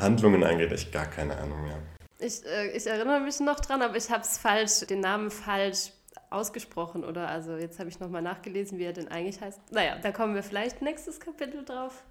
Handlungen 0.00 0.44
angeht, 0.44 0.72
echt 0.72 0.92
gar 0.92 1.06
keine 1.06 1.36
Ahnung 1.36 1.62
mehr. 1.64 1.78
Ich, 2.18 2.44
äh, 2.44 2.76
ich 2.76 2.86
erinnere 2.86 3.20
mich 3.20 3.38
noch 3.40 3.60
dran, 3.60 3.82
aber 3.82 3.96
ich 3.96 4.10
habe 4.10 4.22
es 4.22 4.38
falsch, 4.38 4.80
den 4.86 5.00
Namen 5.00 5.30
falsch 5.30 5.92
ausgesprochen 6.30 7.04
oder 7.04 7.28
also 7.28 7.56
jetzt 7.56 7.78
habe 7.78 7.88
ich 7.88 8.00
nochmal 8.00 8.22
nachgelesen, 8.22 8.78
wie 8.78 8.84
er 8.84 8.92
denn 8.92 9.08
eigentlich 9.08 9.40
heißt. 9.40 9.60
Naja, 9.72 9.96
da 10.02 10.12
kommen 10.12 10.34
wir 10.34 10.42
vielleicht 10.42 10.82
nächstes 10.82 11.20
Kapitel 11.20 11.64
drauf. 11.64 12.02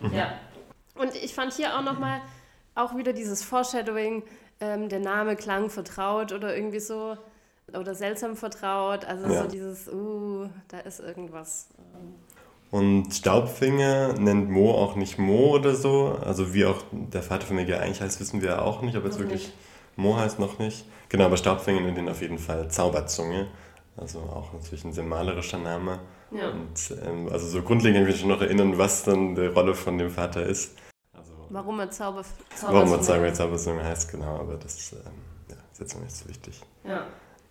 Mhm. 0.00 0.14
Ja. 0.14 0.32
Und 0.94 1.14
ich 1.14 1.34
fand 1.34 1.52
hier 1.52 1.76
auch 1.76 1.82
nochmal 1.82 2.20
auch 2.74 2.96
wieder 2.96 3.12
dieses 3.12 3.42
Foreshadowing, 3.42 4.22
ähm, 4.60 4.88
der 4.88 5.00
Name 5.00 5.36
klang 5.36 5.70
vertraut 5.70 6.32
oder 6.32 6.54
irgendwie 6.54 6.80
so 6.80 7.16
oder 7.72 7.94
seltsam 7.94 8.36
vertraut. 8.36 9.04
Also 9.04 9.28
ja. 9.28 9.42
so 9.42 9.48
dieses, 9.48 9.88
uh, 9.88 10.48
da 10.68 10.80
ist 10.80 11.00
irgendwas. 11.00 11.68
Ähm, 11.94 12.14
und 12.70 13.12
Staubfinger 13.12 14.14
nennt 14.14 14.48
Mo 14.48 14.72
auch 14.72 14.94
nicht 14.94 15.18
Mo 15.18 15.56
oder 15.56 15.74
so. 15.74 16.16
Also 16.24 16.54
wie 16.54 16.64
auch 16.64 16.82
der 16.92 17.22
Vater 17.22 17.46
von 17.46 17.56
Miguel 17.56 17.78
eigentlich 17.78 18.00
heißt, 18.00 18.20
wissen 18.20 18.42
wir 18.42 18.62
auch 18.62 18.82
nicht, 18.82 18.96
ob 18.96 19.04
jetzt 19.04 19.18
wirklich 19.18 19.48
nicht. 19.48 19.54
Mo 19.96 20.16
heißt 20.16 20.38
noch 20.38 20.58
nicht. 20.58 20.84
Genau, 21.08 21.24
aber 21.24 21.36
Staubfinger 21.36 21.80
nennt 21.80 21.98
ihn 21.98 22.08
auf 22.08 22.20
jeden 22.20 22.38
Fall 22.38 22.70
Zauberzunge. 22.70 23.48
Also 23.96 24.20
auch 24.20 24.52
natürlich 24.52 24.84
ein 24.84 24.92
sehr 24.92 25.04
malerischer 25.04 25.58
Name. 25.58 25.98
Ja. 26.30 26.50
Und 26.50 26.94
ähm, 27.04 27.28
also 27.30 27.48
so 27.48 27.62
grundlegend 27.62 27.98
kann 27.98 28.06
ich 28.06 28.12
mich 28.12 28.20
schon 28.20 28.28
noch 28.28 28.40
erinnern, 28.40 28.78
was 28.78 29.02
dann 29.02 29.34
die 29.34 29.46
Rolle 29.46 29.74
von 29.74 29.98
dem 29.98 30.10
Vater 30.10 30.46
ist. 30.46 30.76
Also, 31.12 31.32
warum 31.48 31.80
er 31.80 31.90
Zauber, 31.90 32.22
Zauberzunge 32.54 32.72
Warum 32.72 32.92
er 32.92 33.02
Zauber, 33.02 33.32
Zauberzunge 33.34 33.84
heißt, 33.84 34.12
genau, 34.12 34.36
aber 34.36 34.54
das 34.54 34.92
ähm, 34.92 34.98
ja, 35.48 35.56
ist 35.72 35.80
jetzt 35.80 35.94
noch 35.94 36.02
nicht 36.02 36.14
so 36.14 36.28
wichtig. 36.28 36.60
Ja. 36.84 37.04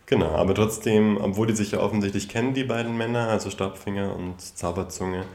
Genau, 0.09 0.31
aber 0.31 0.55
trotzdem, 0.55 1.17
obwohl 1.17 1.45
die 1.45 1.55
sich 1.55 1.71
ja 1.73 1.81
offensichtlich 1.81 2.29
kennen, 2.29 2.55
die 2.55 2.63
beiden 2.63 2.97
Männer, 2.97 3.27
also 3.29 3.51
Staubfinger 3.51 4.15
und 4.15 4.41
Zauberzunge, 4.41 5.25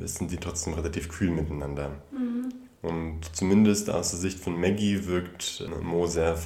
sind 0.00 0.30
die 0.30 0.36
trotzdem 0.36 0.74
relativ 0.74 1.08
kühl 1.08 1.30
miteinander. 1.30 1.92
Mhm. 2.12 2.67
Und 2.80 3.22
zumindest 3.32 3.90
aus 3.90 4.10
der 4.10 4.20
Sicht 4.20 4.38
von 4.38 4.60
Maggie 4.60 5.08
wirkt 5.08 5.66
äh, 5.66 5.82
Mo 5.82 6.06
sehr, 6.06 6.36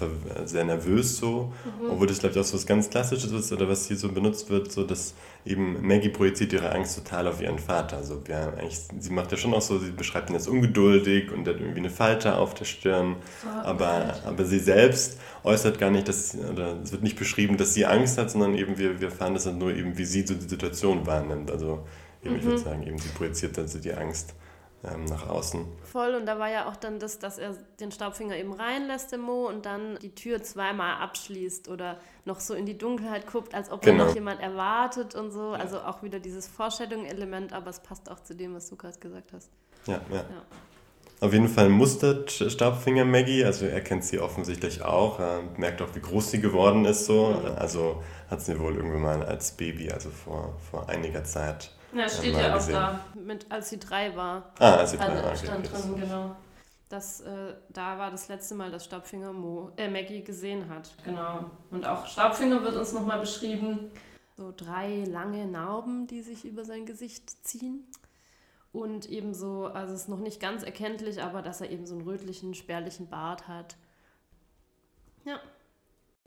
sehr 0.46 0.64
nervös 0.64 1.18
so, 1.18 1.52
mhm. 1.64 1.90
obwohl 1.90 2.06
das 2.06 2.20
glaube 2.20 2.32
ich 2.32 2.40
auch 2.40 2.44
so 2.44 2.54
was 2.54 2.64
ganz 2.64 2.88
Klassisches 2.88 3.30
ist 3.32 3.52
oder 3.52 3.68
was 3.68 3.86
hier 3.86 3.98
so 3.98 4.08
benutzt 4.08 4.48
wird, 4.48 4.72
so 4.72 4.82
dass 4.82 5.12
eben 5.44 5.86
Maggie 5.86 6.08
projiziert 6.08 6.54
ihre 6.54 6.72
Angst 6.72 6.96
total 6.96 7.28
auf 7.28 7.42
ihren 7.42 7.58
Vater. 7.58 7.98
Also 7.98 8.22
ja, 8.26 8.48
eigentlich, 8.54 8.78
sie 8.98 9.10
macht 9.10 9.30
ja 9.30 9.36
schon 9.36 9.52
auch 9.52 9.60
so, 9.60 9.78
sie 9.78 9.90
beschreibt 9.90 10.30
ihn 10.30 10.36
als 10.36 10.48
ungeduldig 10.48 11.30
und 11.32 11.46
hat 11.46 11.60
irgendwie 11.60 11.80
eine 11.80 11.90
Falte 11.90 12.36
auf 12.36 12.54
der 12.54 12.64
Stirn, 12.64 13.16
aber, 13.62 14.14
aber 14.24 14.46
sie 14.46 14.58
selbst 14.58 15.18
äußert 15.44 15.78
gar 15.78 15.90
nicht, 15.90 16.08
dass, 16.08 16.34
oder 16.34 16.80
es 16.82 16.92
wird 16.92 17.02
nicht 17.02 17.18
beschrieben, 17.18 17.58
dass 17.58 17.74
sie 17.74 17.84
Angst 17.84 18.16
hat, 18.16 18.30
sondern 18.30 18.54
eben 18.54 18.78
wir, 18.78 19.00
wir 19.02 19.08
erfahren 19.08 19.34
das 19.34 19.44
dann 19.44 19.58
nur 19.58 19.74
eben, 19.74 19.98
wie 19.98 20.06
sie 20.06 20.26
so 20.26 20.32
die 20.32 20.48
Situation 20.48 21.06
wahrnimmt. 21.06 21.50
Also 21.50 21.86
eben, 22.24 22.32
mhm. 22.32 22.40
ich 22.40 22.44
würde 22.46 22.58
sagen, 22.58 22.86
eben 22.86 22.96
sie 22.96 23.10
projiziert 23.10 23.58
dann 23.58 23.68
so 23.68 23.78
die 23.78 23.92
Angst 23.92 24.34
ähm, 24.84 25.04
nach 25.04 25.28
außen. 25.28 25.64
Voll, 25.84 26.14
und 26.14 26.26
da 26.26 26.38
war 26.38 26.50
ja 26.50 26.68
auch 26.68 26.76
dann 26.76 26.98
das, 26.98 27.18
dass 27.18 27.38
er 27.38 27.54
den 27.80 27.92
Staubfinger 27.92 28.36
eben 28.36 28.52
reinlässt, 28.52 29.12
im 29.12 29.20
Mo, 29.20 29.46
und 29.46 29.66
dann 29.66 29.98
die 30.00 30.14
Tür 30.14 30.42
zweimal 30.42 31.00
abschließt 31.00 31.68
oder 31.68 31.98
noch 32.24 32.40
so 32.40 32.54
in 32.54 32.66
die 32.66 32.76
Dunkelheit 32.76 33.26
guckt, 33.26 33.54
als 33.54 33.70
ob 33.70 33.82
genau. 33.82 34.06
noch 34.06 34.14
jemand 34.14 34.40
erwartet 34.40 35.14
und 35.14 35.30
so. 35.30 35.50
Also 35.50 35.80
auch 35.80 36.02
wieder 36.02 36.18
dieses 36.18 36.48
Vorstellung-Element, 36.48 37.52
aber 37.52 37.70
es 37.70 37.80
passt 37.80 38.10
auch 38.10 38.20
zu 38.20 38.34
dem, 38.34 38.54
was 38.54 38.68
du 38.68 38.76
gerade 38.76 38.98
gesagt 38.98 39.32
hast. 39.32 39.50
Ja, 39.86 40.00
ja, 40.10 40.16
ja. 40.16 40.24
Auf 41.20 41.32
jeden 41.32 41.48
Fall 41.48 41.68
mustert 41.68 42.32
Staubfinger 42.32 43.04
Maggie, 43.04 43.44
also 43.44 43.64
er 43.64 43.80
kennt 43.80 44.04
sie 44.04 44.18
offensichtlich 44.18 44.82
auch, 44.82 45.20
er 45.20 45.42
merkt 45.56 45.80
auch, 45.80 45.94
wie 45.94 46.00
groß 46.00 46.32
sie 46.32 46.40
geworden 46.40 46.84
ist 46.84 47.04
so. 47.04 47.28
Mhm. 47.28 47.56
Also 47.56 48.02
hat 48.28 48.40
sie 48.40 48.58
wohl 48.58 48.74
irgendwann 48.74 49.02
mal 49.02 49.22
als 49.24 49.52
Baby, 49.52 49.92
also 49.92 50.10
vor, 50.10 50.56
vor 50.68 50.88
einiger 50.88 51.22
Zeit 51.22 51.70
ja, 51.94 52.08
steht 52.08 52.34
ja 52.34 52.52
auch 52.52 52.58
gesehen. 52.58 52.74
da, 52.74 53.00
mit, 53.14 53.50
als 53.50 53.70
sie 53.70 53.78
drei 53.78 54.14
war. 54.16 54.52
Ah, 54.58 54.76
als 54.76 54.92
sie 54.92 54.96
drei 54.96 55.08
war. 55.08 55.24
Also, 55.30 55.46
stand 55.46 55.72
drin, 55.72 56.00
genau. 56.00 56.36
Das, 56.88 57.20
äh, 57.22 57.54
da 57.70 57.98
war 57.98 58.10
das 58.10 58.28
letzte 58.28 58.54
Mal, 58.54 58.70
dass 58.70 58.84
Staubfinger 58.84 59.32
Mo, 59.32 59.72
äh, 59.76 59.88
Maggie 59.88 60.22
gesehen 60.22 60.68
hat. 60.68 60.90
Genau. 61.04 61.50
Und 61.70 61.86
auch 61.86 62.06
Staubfinger 62.06 62.62
wird 62.62 62.76
uns 62.76 62.92
nochmal 62.92 63.18
beschrieben. 63.18 63.90
So 64.36 64.52
drei 64.54 65.04
lange 65.04 65.46
Narben, 65.46 66.06
die 66.06 66.20
sich 66.20 66.44
über 66.44 66.64
sein 66.64 66.84
Gesicht 66.84 67.46
ziehen. 67.46 67.86
Und 68.72 69.08
ebenso, 69.08 69.66
also 69.66 69.94
es 69.94 70.02
ist 70.02 70.08
noch 70.08 70.18
nicht 70.18 70.40
ganz 70.40 70.62
erkenntlich, 70.62 71.22
aber 71.22 71.42
dass 71.42 71.60
er 71.60 71.70
eben 71.70 71.86
so 71.86 71.94
einen 71.94 72.04
rötlichen, 72.04 72.54
spärlichen 72.54 73.08
Bart 73.08 73.48
hat. 73.48 73.76
Ja. 75.24 75.40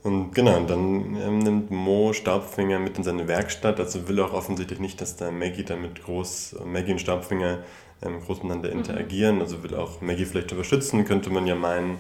Und 0.04 0.34
genau, 0.34 0.60
dann 0.66 1.16
ähm, 1.16 1.40
nimmt 1.40 1.72
Mo 1.72 2.14
Staubfinger 2.14 2.78
mit 2.78 2.98
in 2.98 3.04
seine 3.04 3.28
Werkstatt. 3.28 3.80
Also 3.80 4.08
will 4.08 4.20
auch 4.20 4.34
offensichtlich 4.34 4.80
nicht, 4.80 5.02
dass 5.02 5.16
da 5.16 5.32
Maggie 5.32 5.64
damit 5.64 6.04
groß, 6.04 6.58
Maggie 6.64 6.92
und 6.92 7.00
Staubfinger 7.00 7.64
ähm, 8.04 8.22
groß 8.22 8.44
miteinander 8.44 8.70
mhm. 8.70 8.80
interagieren. 8.80 9.42
Also 9.42 9.64
will 9.64 9.76
auch 9.76 10.02
Maggie 10.02 10.26
vielleicht 10.26 10.52
überschützen, 10.52 11.06
könnte 11.06 11.32
man 11.32 11.48
ja 11.48 11.56
meinen. 11.56 11.98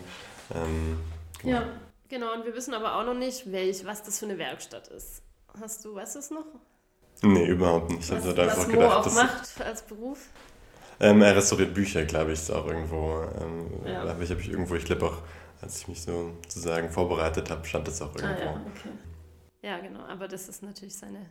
Ähm, 0.53 0.99
genau. 1.41 1.55
Ja, 1.55 1.67
genau. 2.07 2.33
Und 2.33 2.45
wir 2.45 2.53
wissen 2.53 2.73
aber 2.75 2.95
auch 2.95 3.05
noch 3.05 3.15
nicht, 3.15 3.51
welch, 3.51 3.85
was 3.85 4.03
das 4.03 4.19
für 4.19 4.25
eine 4.25 4.37
Werkstatt 4.37 4.87
ist. 4.89 5.23
Hast 5.59 5.83
du, 5.83 5.95
weißt 5.95 6.15
du 6.15 6.19
es 6.19 6.31
noch? 6.31 6.45
Nee, 7.23 7.47
überhaupt 7.47 7.89
nicht. 7.91 8.09
Was, 8.11 8.25
also, 8.25 8.37
was 8.37 8.67
Mo 8.67 8.73
gedacht, 8.73 9.07
auch 9.07 9.13
macht 9.13 9.61
als 9.61 9.81
Beruf? 9.81 10.19
Ähm, 10.99 11.21
er 11.21 11.35
restauriert 11.35 11.73
Bücher, 11.73 12.03
glaube 12.05 12.33
ich, 12.33 12.39
ist 12.39 12.51
auch 12.51 12.67
irgendwo. 12.67 13.23
Ähm, 13.41 13.67
ja. 13.85 14.07
Habe 14.07 14.23
ich, 14.23 14.29
hab 14.29 14.39
ich 14.39 14.49
irgendwo, 14.49 14.75
ich 14.75 14.85
glaube 14.85 15.07
auch 15.07 15.17
als 15.61 15.79
ich 15.81 15.87
mich 15.87 16.01
so 16.01 16.33
sozusagen 16.43 16.89
vorbereitet 16.89 17.49
habe, 17.49 17.65
stand 17.65 17.87
das 17.87 18.01
auch 18.01 18.15
irgendwo. 18.15 18.43
Ah, 18.43 18.53
ja, 18.53 18.65
okay. 18.67 18.89
ja, 19.61 19.79
genau. 19.79 20.01
Aber 20.01 20.27
das 20.27 20.49
ist 20.49 20.63
natürlich 20.63 20.97
seine 20.97 21.29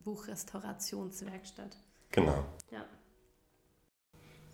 Buchrestaurationswerkstatt. 0.00 1.76
Genau. 2.10 2.44
Ja. 2.70 2.84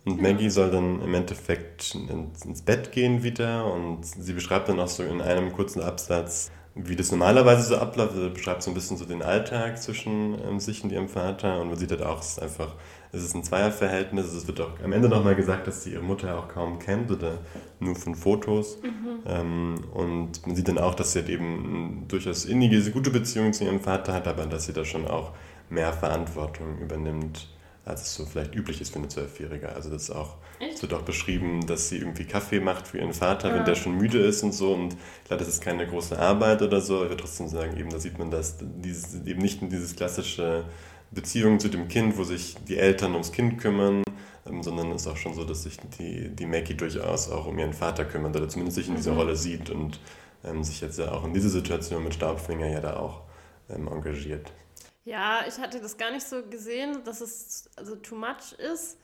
Und 0.05 0.21
Maggie 0.21 0.49
soll 0.49 0.71
dann 0.71 1.01
im 1.01 1.13
Endeffekt 1.13 1.93
ins 1.93 2.61
Bett 2.61 2.91
gehen 2.91 3.21
wieder 3.21 3.71
und 3.71 4.05
sie 4.05 4.33
beschreibt 4.33 4.69
dann 4.69 4.79
auch 4.79 4.87
so 4.87 5.03
in 5.03 5.21
einem 5.21 5.51
kurzen 5.51 5.81
Absatz, 5.81 6.51
wie 6.75 6.95
das 6.95 7.11
normalerweise 7.11 7.63
so 7.63 7.77
abläuft. 7.77 8.15
Sie 8.15 8.29
beschreibt 8.29 8.63
so 8.63 8.71
ein 8.71 8.73
bisschen 8.73 8.97
so 8.97 9.05
den 9.05 9.21
Alltag 9.21 9.81
zwischen 9.81 10.37
ähm, 10.47 10.59
sich 10.59 10.83
und 10.83 10.91
ihrem 10.91 11.09
Vater 11.09 11.61
und 11.61 11.69
man 11.69 11.77
sieht 11.77 11.91
halt 11.91 12.03
auch, 12.03 12.19
es 12.19 12.29
ist 12.29 12.41
einfach 12.41 12.75
es 13.11 13.23
ist 13.23 13.35
ein 13.35 13.43
Zweierverhältnis. 13.43 14.33
Es 14.33 14.47
wird 14.47 14.61
auch 14.61 14.79
am 14.83 14.91
Ende 14.91 15.09
nochmal 15.09 15.35
gesagt, 15.35 15.67
dass 15.67 15.83
sie 15.83 15.93
ihre 15.93 16.03
Mutter 16.03 16.37
auch 16.37 16.47
kaum 16.47 16.77
kennt 16.77 17.09
oder 17.09 17.39
nur 17.79 17.95
von 17.95 18.13
Fotos. 18.13 18.77
Mhm. 18.83 19.19
Ähm, 19.25 19.75
und 19.93 20.45
man 20.45 20.55
sieht 20.55 20.67
dann 20.67 20.77
auch, 20.77 20.93
dass 20.93 21.13
sie 21.13 21.19
halt 21.19 21.29
eben 21.29 22.05
durchaus 22.07 22.45
innige, 22.45 22.79
gute 22.91 23.09
Beziehung 23.09 23.51
zu 23.53 23.63
ihrem 23.63 23.79
Vater 23.79 24.13
hat, 24.13 24.27
aber 24.27 24.45
dass 24.45 24.65
sie 24.65 24.73
da 24.73 24.85
schon 24.85 25.07
auch 25.07 25.31
mehr 25.69 25.91
Verantwortung 25.91 26.77
übernimmt, 26.79 27.49
als 27.89 28.03
es 28.03 28.15
so 28.15 28.25
vielleicht 28.25 28.55
üblich 28.55 28.81
ist 28.81 28.93
für 28.93 28.99
eine 28.99 29.07
Zwölfjährige. 29.07 29.69
Also 29.69 29.89
das 29.89 30.09
auch, 30.11 30.37
es 30.59 30.81
wird 30.81 30.93
auch 30.93 31.01
beschrieben, 31.01 31.65
dass 31.65 31.89
sie 31.89 31.97
irgendwie 31.97 32.25
Kaffee 32.25 32.59
macht 32.59 32.87
für 32.87 32.99
ihren 32.99 33.13
Vater, 33.13 33.49
ja. 33.49 33.55
wenn 33.55 33.65
der 33.65 33.75
schon 33.75 33.97
müde 33.97 34.19
ist 34.19 34.43
und 34.43 34.53
so. 34.53 34.73
Und 34.73 34.95
klar, 35.25 35.39
das 35.39 35.47
ist 35.47 35.61
keine 35.61 35.87
große 35.87 36.17
Arbeit 36.17 36.61
oder 36.61 36.81
so. 36.81 37.03
Ich 37.03 37.09
würde 37.09 37.23
trotzdem 37.23 37.47
sagen, 37.47 37.77
eben 37.77 37.89
da 37.89 37.99
sieht 37.99 38.19
man, 38.19 38.31
dass 38.31 38.57
dieses, 38.59 39.25
eben 39.25 39.41
nicht 39.41 39.61
in 39.61 39.69
dieses 39.69 39.95
klassische 39.95 40.65
Beziehung 41.11 41.59
zu 41.59 41.69
dem 41.69 41.87
Kind, 41.87 42.17
wo 42.17 42.23
sich 42.23 42.55
die 42.67 42.77
Eltern 42.77 43.13
ums 43.13 43.31
Kind 43.31 43.59
kümmern, 43.59 44.03
ähm, 44.47 44.63
sondern 44.63 44.91
es 44.91 45.01
ist 45.01 45.07
auch 45.07 45.17
schon 45.17 45.33
so, 45.33 45.43
dass 45.43 45.63
sich 45.63 45.77
die, 45.97 46.29
die 46.29 46.45
Maggie 46.45 46.75
durchaus 46.75 47.29
auch 47.29 47.47
um 47.47 47.57
ihren 47.57 47.73
Vater 47.73 48.05
kümmert 48.05 48.35
oder 48.35 48.47
zumindest 48.47 48.75
sich 48.77 48.87
in 48.87 48.95
dieser 48.95 49.13
mhm. 49.13 49.17
Rolle 49.17 49.35
sieht 49.35 49.69
und 49.69 49.99
ähm, 50.43 50.63
sich 50.63 50.81
jetzt 50.81 50.99
ja 50.99 51.11
auch 51.11 51.25
in 51.25 51.33
dieser 51.33 51.49
Situation 51.49 52.03
mit 52.03 52.13
Staubfinger 52.13 52.67
ja 52.67 52.79
da 52.79 52.97
auch 52.97 53.21
ähm, 53.69 53.87
engagiert. 53.87 54.51
Ja, 55.09 55.43
ich 55.47 55.57
hatte 55.57 55.81
das 55.81 55.97
gar 55.97 56.11
nicht 56.11 56.27
so 56.27 56.43
gesehen, 56.43 56.99
dass 57.03 57.19
es 57.19 57.67
also 57.75 57.95
too 57.95 58.15
much 58.15 58.53
ist. 58.59 58.95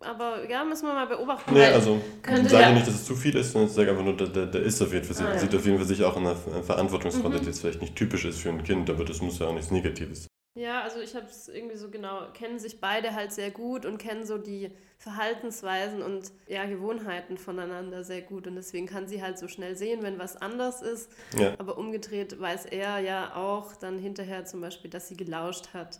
Aber 0.00 0.48
ja, 0.48 0.64
müssen 0.64 0.86
wir 0.86 0.94
mal 0.94 1.06
beobachten. 1.06 1.52
Nee, 1.52 1.66
also 1.66 2.00
ich 2.26 2.48
sage 2.48 2.62
ja 2.62 2.72
nicht, 2.72 2.86
dass 2.86 2.94
es 2.94 3.04
zu 3.04 3.14
viel 3.14 3.36
ist, 3.36 3.52
sondern 3.52 3.68
ich 3.68 3.76
sage 3.76 3.90
einfach 3.90 4.02
nur, 4.02 4.16
der, 4.16 4.28
der, 4.28 4.46
der 4.46 4.62
ist 4.62 4.80
auf 4.80 4.92
jeden 4.92 5.04
Fall, 5.04 5.26
ah, 5.26 5.34
ja. 5.34 5.38
sieht 5.38 5.54
auf 5.54 5.64
jeden 5.64 5.76
Fall 5.76 5.86
sich 5.86 6.02
auch 6.02 6.16
in 6.16 6.26
einer 6.26 6.36
Verantwortungsrolle, 6.36 7.36
mhm. 7.36 7.40
die 7.42 7.46
jetzt 7.48 7.60
vielleicht 7.60 7.82
nicht 7.82 7.94
typisch 7.94 8.24
ist 8.24 8.40
für 8.40 8.48
ein 8.48 8.64
Kind, 8.64 8.88
aber 8.88 9.04
das 9.04 9.20
muss 9.20 9.38
ja 9.38 9.46
auch 9.46 9.52
nichts 9.52 9.70
Negatives 9.70 10.22
sein. 10.22 10.31
Ja, 10.54 10.82
also 10.82 11.00
ich 11.00 11.14
habe 11.14 11.26
es 11.26 11.48
irgendwie 11.48 11.76
so 11.76 11.88
genau, 11.88 12.26
kennen 12.34 12.58
sich 12.58 12.78
beide 12.78 13.14
halt 13.14 13.32
sehr 13.32 13.50
gut 13.50 13.86
und 13.86 13.96
kennen 13.96 14.26
so 14.26 14.36
die 14.36 14.70
Verhaltensweisen 14.98 16.02
und 16.02 16.30
ja, 16.46 16.66
Gewohnheiten 16.66 17.38
voneinander 17.38 18.04
sehr 18.04 18.20
gut. 18.20 18.46
Und 18.46 18.56
deswegen 18.56 18.86
kann 18.86 19.08
sie 19.08 19.22
halt 19.22 19.38
so 19.38 19.48
schnell 19.48 19.76
sehen, 19.76 20.02
wenn 20.02 20.18
was 20.18 20.36
anders 20.36 20.82
ist. 20.82 21.10
Ja. 21.38 21.54
Aber 21.58 21.78
umgedreht 21.78 22.38
weiß 22.38 22.66
er 22.66 22.98
ja 22.98 23.34
auch 23.34 23.74
dann 23.76 23.98
hinterher 23.98 24.44
zum 24.44 24.60
Beispiel, 24.60 24.90
dass 24.90 25.08
sie 25.08 25.16
gelauscht 25.16 25.68
hat. 25.72 25.98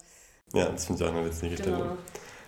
Ja, 0.52 0.66
das 0.66 0.84
finde 0.84 1.02
ich 1.02 1.08
auch 1.08 1.14
eine 1.14 1.24
witzige 1.24 1.56
genau. 1.56 1.76
Stelle. 1.76 1.98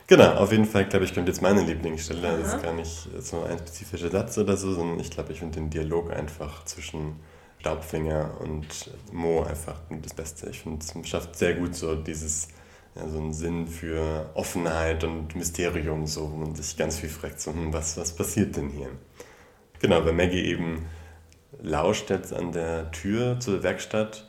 Genau, 0.07 0.35
auf 0.35 0.53
jeden 0.53 0.67
Fall, 0.67 0.87
glaube 0.87 1.07
ich, 1.07 1.15
kommt 1.15 1.29
jetzt 1.29 1.41
meine 1.41 1.63
Lieblingsstelle. 1.63 2.29
Aha. 2.29 2.37
Das 2.37 2.55
ist 2.55 2.63
gar 2.63 2.75
nicht 2.75 3.09
so 3.21 3.43
ein 3.45 3.59
spezifischer 3.59 4.11
Satz 4.11 4.37
oder 4.37 4.59
so, 4.59 4.75
sondern 4.75 5.01
ich 5.01 5.11
glaube, 5.11 5.33
ich 5.33 5.39
finde 5.39 5.55
den 5.55 5.71
Dialog 5.71 6.13
einfach 6.13 6.67
zwischen 6.67 7.17
Staubfinger 7.65 8.31
und 8.41 8.67
Mo 9.11 9.43
einfach 9.43 9.81
das 9.89 10.13
Beste. 10.13 10.51
Ich 10.51 10.61
finde, 10.61 10.85
es 10.85 11.09
schafft 11.09 11.35
sehr 11.35 11.55
gut 11.55 11.75
so 11.75 11.95
dieses, 11.95 12.49
ja, 12.95 13.09
so 13.09 13.17
einen 13.17 13.33
Sinn 13.33 13.67
für 13.67 14.29
Offenheit 14.35 15.03
und 15.03 15.35
Mysterium, 15.35 16.07
so, 16.07 16.31
wo 16.31 16.37
man 16.37 16.55
sich 16.55 16.77
ganz 16.77 16.99
viel 16.99 17.09
fragt, 17.09 17.41
so, 17.41 17.53
hm, 17.53 17.73
was, 17.73 17.97
was 17.97 18.15
passiert 18.15 18.59
denn 18.59 18.69
hier? 18.69 18.91
Genau, 19.81 20.05
weil 20.05 20.13
Maggie 20.13 20.45
eben 20.45 20.85
lauscht 21.63 22.11
jetzt 22.11 22.35
an 22.35 22.53
der 22.53 22.91
Tür 22.91 23.41
zur 23.41 23.63
Werkstatt 23.63 24.29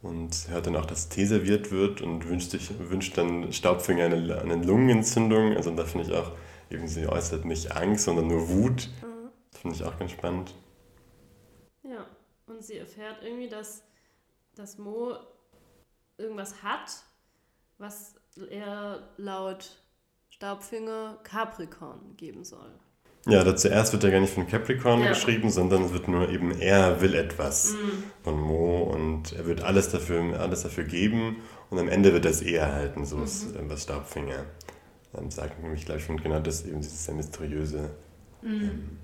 und 0.00 0.46
hört 0.48 0.68
dann 0.68 0.76
auch, 0.76 0.86
dass 0.86 1.08
Tee 1.08 1.24
serviert 1.24 1.72
wird 1.72 2.00
und 2.00 2.28
wünscht, 2.28 2.52
sich, 2.52 2.70
wünscht 2.78 3.18
dann 3.18 3.52
Staubfinger 3.52 4.04
eine, 4.04 4.40
eine 4.40 4.54
Lungenentzündung. 4.54 5.56
Also 5.56 5.72
da 5.72 5.84
finde 5.84 6.06
ich 6.06 6.14
auch, 6.14 6.30
eben 6.70 6.86
sie 6.86 7.08
äußert 7.08 7.44
nicht 7.44 7.72
Angst, 7.76 8.04
sondern 8.04 8.28
nur 8.28 8.48
Wut. 8.48 8.88
Mhm. 9.02 9.30
Das 9.50 9.60
finde 9.60 9.76
ich 9.76 9.82
auch 9.82 9.98
ganz 9.98 10.12
spannend. 10.12 10.54
Und 12.62 12.66
sie 12.66 12.78
erfährt 12.78 13.16
irgendwie, 13.24 13.48
dass, 13.48 13.82
dass 14.54 14.78
Mo 14.78 15.16
irgendwas 16.16 16.62
hat, 16.62 16.92
was 17.78 18.14
er 18.50 19.02
laut 19.16 19.82
Staubfinger 20.30 21.18
Capricorn 21.24 22.16
geben 22.16 22.44
soll. 22.44 22.70
Ja, 23.26 23.42
da 23.42 23.56
zuerst 23.56 23.92
wird 23.92 24.04
ja 24.04 24.10
gar 24.10 24.20
nicht 24.20 24.32
von 24.32 24.46
Capricorn 24.46 25.00
ja. 25.00 25.08
geschrieben, 25.08 25.50
sondern 25.50 25.86
es 25.86 25.92
wird 25.92 26.06
nur 26.06 26.28
eben, 26.28 26.52
er 26.52 27.00
will 27.00 27.16
etwas 27.16 27.72
mhm. 27.72 28.04
von 28.22 28.40
Mo 28.40 28.84
und 28.84 29.32
er 29.32 29.44
wird 29.46 29.62
alles 29.62 29.88
dafür, 29.88 30.38
alles 30.38 30.62
dafür 30.62 30.84
geben 30.84 31.42
und 31.68 31.80
am 31.80 31.88
Ende 31.88 32.12
wird 32.12 32.26
er 32.26 32.30
es 32.30 32.42
eh 32.42 32.54
erhalten, 32.54 33.04
so 33.04 33.16
mhm. 33.16 33.24
ist, 33.24 33.56
äh, 33.56 33.68
was 33.68 33.82
Staubfinger 33.82 34.44
ähm, 35.18 35.32
sagt. 35.32 35.60
Nämlich, 35.60 35.84
glaube 35.84 35.98
ich, 35.98 36.06
finde 36.06 36.22
genau 36.22 36.38
das 36.38 36.64
eben 36.64 36.80
dieses 36.80 37.06
sehr 37.06 37.16
mysteriöse. 37.16 37.90
Mhm. 38.40 38.50
Ähm, 38.50 38.98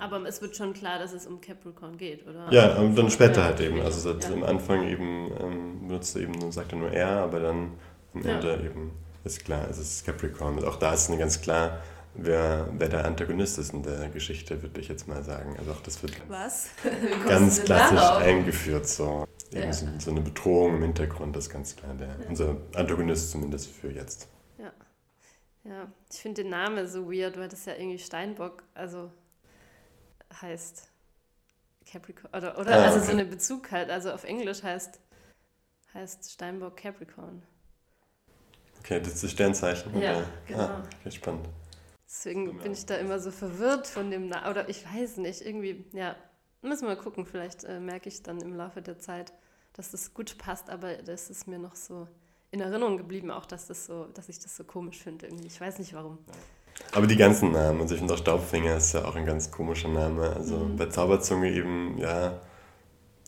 aber 0.00 0.24
es 0.26 0.42
wird 0.42 0.56
schon 0.56 0.72
klar, 0.72 0.98
dass 0.98 1.12
es 1.12 1.26
um 1.26 1.40
Capricorn 1.40 1.96
geht, 1.96 2.26
oder? 2.26 2.46
Ja, 2.50 2.76
und 2.76 2.96
dann 2.96 3.10
später 3.10 3.44
halt 3.44 3.60
eben. 3.60 3.80
Also 3.80 4.10
ja. 4.10 4.28
am 4.32 4.42
Anfang 4.42 4.88
eben 4.88 5.30
ähm, 5.40 5.88
benutzt 5.88 6.16
er 6.16 6.22
eben, 6.22 6.52
sagt 6.52 6.72
er 6.72 6.78
nur 6.78 6.90
er, 6.90 7.08
aber 7.08 7.40
dann 7.40 7.72
am 8.14 8.24
Ende 8.24 8.48
ja. 8.48 8.60
eben 8.60 8.92
ist 9.24 9.44
klar, 9.44 9.68
es 9.70 9.78
ist 9.78 10.04
Capricorn. 10.06 10.58
Und 10.58 10.64
auch 10.64 10.76
da 10.76 10.94
ist 10.94 11.08
eine 11.08 11.18
ganz 11.18 11.40
klar 11.40 11.80
wer, 12.14 12.68
wer 12.72 12.88
der 12.88 13.04
Antagonist 13.04 13.58
ist 13.58 13.72
in 13.72 13.82
der 13.82 14.08
Geschichte, 14.08 14.62
würde 14.62 14.80
ich 14.80 14.88
jetzt 14.88 15.08
mal 15.08 15.22
sagen. 15.22 15.56
Also 15.58 15.72
auch 15.72 15.80
das 15.80 16.02
wird 16.02 16.12
Was? 16.28 16.70
ganz 17.28 17.62
klassisch 17.64 18.24
eingeführt. 18.24 18.86
So. 18.86 19.26
Ja. 19.52 19.72
so. 19.72 19.86
so. 19.98 20.10
eine 20.10 20.20
Bedrohung 20.20 20.76
im 20.76 20.82
Hintergrund 20.82 21.36
ist 21.36 21.50
ganz 21.50 21.76
klar 21.76 21.94
der, 21.94 22.08
ja. 22.08 22.28
unser 22.28 22.56
Antagonist 22.74 23.30
zumindest 23.30 23.68
für 23.68 23.90
jetzt. 23.90 24.28
Ja, 24.58 24.72
ja. 25.64 25.92
ich 26.12 26.18
finde 26.18 26.42
den 26.42 26.50
Namen 26.50 26.86
so 26.86 27.10
weird, 27.10 27.38
weil 27.38 27.48
das 27.48 27.64
ja 27.64 27.74
irgendwie 27.74 27.98
Steinbock, 27.98 28.62
also 28.74 29.10
heißt 30.40 30.88
Capricorn, 31.86 32.34
oder, 32.34 32.58
oder 32.58 32.76
ah, 32.76 32.84
also 32.84 32.98
okay. 32.98 33.06
so 33.06 33.12
eine 33.12 33.24
Bezug 33.24 33.70
halt, 33.70 33.90
also 33.90 34.12
auf 34.12 34.24
Englisch 34.24 34.62
heißt, 34.62 35.00
heißt 35.94 36.30
Steinbock 36.30 36.76
Capricorn. 36.76 37.42
Okay, 38.80 39.00
das 39.00 39.14
ist 39.14 39.24
das 39.24 39.30
Sternzeichen. 39.32 40.00
Ja, 40.00 40.24
genau. 40.46 40.60
Ah, 40.60 40.82
okay, 41.00 41.10
spannend. 41.10 41.48
Deswegen 42.06 42.58
bin 42.58 42.72
ich 42.72 42.86
da 42.86 42.96
immer 42.96 43.20
so 43.20 43.30
verwirrt 43.30 43.86
von 43.86 44.10
dem 44.10 44.28
Namen. 44.28 44.50
Oder 44.50 44.68
ich 44.68 44.84
weiß 44.84 45.18
nicht, 45.18 45.42
irgendwie, 45.42 45.84
ja, 45.92 46.16
müssen 46.62 46.82
wir 46.88 46.96
mal 46.96 47.00
gucken. 47.00 47.24
Vielleicht 47.24 47.64
äh, 47.64 47.78
merke 47.78 48.08
ich 48.08 48.22
dann 48.22 48.40
im 48.40 48.56
Laufe 48.56 48.82
der 48.82 48.98
Zeit, 48.98 49.32
dass 49.74 49.92
das 49.92 50.12
gut 50.12 50.36
passt, 50.38 50.70
aber 50.70 50.94
das 50.96 51.30
ist 51.30 51.46
mir 51.46 51.58
noch 51.58 51.76
so 51.76 52.08
in 52.50 52.60
Erinnerung 52.60 52.96
geblieben, 52.96 53.30
auch 53.30 53.46
dass, 53.46 53.68
das 53.68 53.86
so, 53.86 54.06
dass 54.06 54.28
ich 54.28 54.40
das 54.40 54.56
so 54.56 54.64
komisch 54.64 54.98
finde 54.98 55.26
irgendwie. 55.26 55.46
Ich 55.46 55.60
weiß 55.60 55.78
nicht 55.78 55.94
warum. 55.94 56.18
Aber 56.92 57.06
die 57.06 57.16
ganzen 57.16 57.52
Namen, 57.52 57.80
also 57.80 57.94
ich 57.94 58.00
finde 58.00 58.14
auch 58.14 58.18
Staubfinger 58.18 58.76
ist 58.76 58.94
ja 58.94 59.04
auch 59.04 59.14
ein 59.14 59.24
ganz 59.24 59.50
komischer 59.50 59.88
Name. 59.88 60.30
Also 60.30 60.56
mhm. 60.56 60.76
bei 60.76 60.86
Zauberzunge 60.86 61.52
eben, 61.52 61.96
ja, 61.98 62.40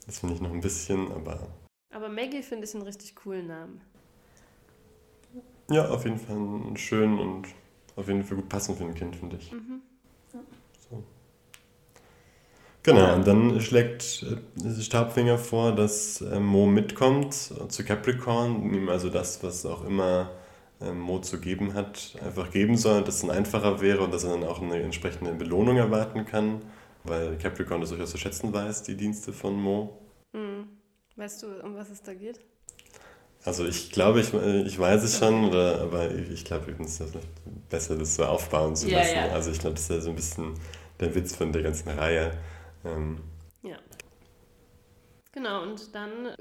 das 0.06 0.18
finde 0.18 0.34
ich 0.34 0.40
noch 0.40 0.50
ein 0.50 0.60
bisschen, 0.60 1.12
aber. 1.12 1.38
Aber 1.94 2.08
Maggie 2.08 2.42
finde 2.42 2.64
ich 2.64 2.74
einen 2.74 2.82
richtig 2.82 3.14
coolen 3.14 3.46
Namen. 3.46 3.80
Ja, 5.70 5.88
auf 5.88 6.04
jeden 6.04 6.18
Fall 6.18 6.36
einen 6.36 6.76
schönen 6.76 7.18
und 7.18 7.46
auf 7.94 8.08
jeden 8.08 8.24
Fall 8.24 8.36
gut 8.36 8.48
passen 8.48 8.76
für 8.76 8.84
ein 8.84 8.94
Kind, 8.94 9.14
finde 9.16 9.36
ich. 9.36 9.52
Mhm. 9.52 9.80
Ja. 10.32 10.40
So. 10.90 11.02
Genau, 12.82 13.14
und 13.14 13.26
dann 13.26 13.60
schlägt 13.60 14.26
äh, 14.64 14.82
Stabfinger 14.82 15.38
vor, 15.38 15.72
dass 15.72 16.20
äh, 16.20 16.40
Mo 16.40 16.66
mitkommt 16.66 17.34
zu 17.34 17.84
Capricorn, 17.84 18.74
ihm 18.74 18.88
also 18.88 19.08
das, 19.08 19.42
was 19.44 19.64
auch 19.64 19.84
immer 19.84 20.30
Mo 20.92 21.20
zu 21.20 21.40
geben 21.40 21.74
hat, 21.74 22.16
einfach 22.24 22.50
geben 22.50 22.76
soll, 22.76 23.04
dass 23.04 23.16
es 23.16 23.20
dann 23.20 23.30
einfacher 23.30 23.80
wäre 23.80 24.02
und 24.02 24.12
dass 24.12 24.24
er 24.24 24.30
dann 24.30 24.44
auch 24.44 24.60
eine 24.60 24.82
entsprechende 24.82 25.32
Belohnung 25.32 25.76
erwarten 25.76 26.24
kann, 26.24 26.62
weil 27.04 27.36
Capricorn 27.38 27.80
das 27.80 27.90
durchaus 27.90 28.10
zu 28.10 28.18
schätzen 28.18 28.52
weiß, 28.52 28.82
die 28.82 28.96
Dienste 28.96 29.32
von 29.32 29.54
Mo. 29.54 29.98
Mhm. 30.32 30.68
Weißt 31.16 31.42
du, 31.42 31.46
um 31.62 31.76
was 31.76 31.90
es 31.90 32.02
da 32.02 32.14
geht? 32.14 32.40
Also 33.44 33.66
ich 33.66 33.90
glaube, 33.90 34.20
ich, 34.20 34.32
ich 34.32 34.78
weiß 34.78 35.02
es 35.02 35.18
schon, 35.18 35.44
oder, 35.44 35.80
aber 35.80 36.10
ich 36.12 36.44
glaube, 36.44 36.72
es 36.80 37.00
ist 37.00 37.16
besser, 37.68 37.96
das 37.96 38.14
so 38.14 38.24
aufbauen 38.24 38.76
zu 38.76 38.88
lassen. 38.88 39.16
Ja, 39.16 39.26
ja. 39.26 39.32
Also 39.32 39.50
ich 39.50 39.58
glaube, 39.58 39.74
das 39.74 39.82
ist 39.82 39.90
ja 39.90 40.00
so 40.00 40.10
ein 40.10 40.16
bisschen 40.16 40.54
der 41.00 41.14
Witz 41.14 41.34
von 41.34 41.52
der 41.52 41.62
ganzen 41.62 41.88
Reihe. 41.88 42.38
Ähm. 42.84 43.18
Ja. 43.62 43.76
Genau, 45.32 45.62
und 45.62 45.94
dann 45.94 46.34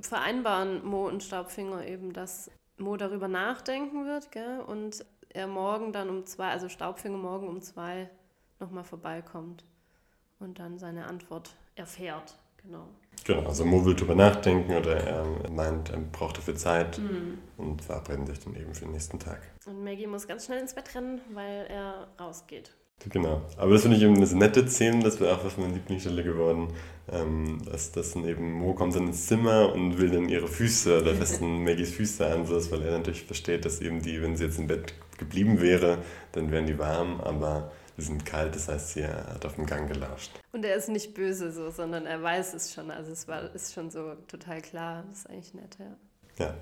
vereinbaren 0.00 0.84
Mo 0.84 1.06
und 1.06 1.22
Staubfinger 1.22 1.86
eben, 1.86 2.12
dass 2.12 2.50
Mo 2.80 2.96
darüber 2.96 3.28
nachdenken 3.28 4.06
wird, 4.06 4.30
gell? 4.32 4.60
Und 4.60 5.04
er 5.30 5.46
morgen 5.46 5.92
dann 5.92 6.08
um 6.10 6.26
zwei, 6.26 6.48
also 6.50 6.68
Staubfinger 6.68 7.18
morgen 7.18 7.48
um 7.48 7.62
zwei 7.62 8.10
nochmal 8.58 8.84
vorbeikommt 8.84 9.64
und 10.38 10.58
dann 10.58 10.78
seine 10.78 11.06
Antwort 11.06 11.54
erfährt. 11.76 12.36
Genau. 12.62 12.88
Genau, 13.24 13.46
also 13.46 13.64
Mo 13.64 13.84
will 13.84 13.94
drüber 13.94 14.14
nachdenken 14.14 14.74
oder 14.74 14.96
er 14.96 15.50
meint, 15.50 15.90
er 15.90 15.98
braucht 15.98 16.38
dafür 16.38 16.56
Zeit 16.56 16.98
mhm. 16.98 17.38
und 17.56 17.82
verabreden 17.82 18.26
sich 18.26 18.40
dann 18.40 18.54
eben 18.54 18.74
für 18.74 18.84
den 18.84 18.92
nächsten 18.92 19.18
Tag. 19.18 19.40
Und 19.66 19.84
Maggie 19.84 20.06
muss 20.06 20.26
ganz 20.26 20.46
schnell 20.46 20.60
ins 20.60 20.74
Bett 20.74 20.94
rennen, 20.94 21.20
weil 21.32 21.66
er 21.68 22.08
rausgeht. 22.18 22.74
Genau, 23.08 23.40
aber 23.56 23.72
das 23.72 23.82
finde 23.82 23.96
ich 23.96 24.02
eben 24.02 24.14
eine 24.14 24.26
nette 24.26 24.68
Szene, 24.68 25.02
das 25.02 25.20
wäre 25.20 25.34
auch 25.34 25.44
was 25.44 25.56
meine 25.56 25.72
Lieblingsstelle 25.72 26.22
geworden, 26.22 26.68
ähm, 27.10 27.58
dass, 27.64 27.92
dass 27.92 28.12
dann 28.12 28.26
eben 28.26 28.52
Mo 28.52 28.74
kommt 28.74 28.94
dann 28.94 29.06
ins 29.06 29.26
Zimmer 29.26 29.72
und 29.72 29.98
will 29.98 30.10
dann 30.10 30.28
ihre 30.28 30.48
Füße 30.48 31.00
oder 31.00 31.14
festen 31.16 31.64
Maggies 31.64 31.94
Füße 31.94 32.26
an, 32.26 32.48
weil 32.48 32.82
er 32.82 32.98
natürlich 32.98 33.24
versteht, 33.24 33.64
dass 33.64 33.80
eben 33.80 34.02
die, 34.02 34.20
wenn 34.20 34.36
sie 34.36 34.44
jetzt 34.44 34.58
im 34.58 34.66
Bett 34.66 34.92
geblieben 35.18 35.60
wäre, 35.60 35.98
dann 36.32 36.50
wären 36.50 36.66
die 36.66 36.78
warm, 36.78 37.20
aber 37.20 37.72
die 37.96 38.02
sind 38.02 38.24
kalt, 38.24 38.54
das 38.54 38.68
heißt, 38.68 38.94
sie 38.94 39.06
hat 39.06 39.44
auf 39.44 39.54
dem 39.54 39.66
Gang 39.66 39.90
gelauscht. 39.90 40.30
Und 40.52 40.64
er 40.64 40.74
ist 40.76 40.88
nicht 40.88 41.14
böse 41.14 41.52
so, 41.52 41.70
sondern 41.70 42.06
er 42.06 42.22
weiß 42.22 42.54
es 42.54 42.72
schon. 42.72 42.90
Also 42.90 43.12
es 43.12 43.28
war, 43.28 43.54
ist 43.54 43.74
schon 43.74 43.90
so 43.90 44.14
total 44.26 44.62
klar. 44.62 45.04
Das 45.08 45.20
ist 45.20 45.30
eigentlich 45.30 45.54
nett, 45.54 45.76
ja. 45.78 46.46
Ja. 46.46 46.54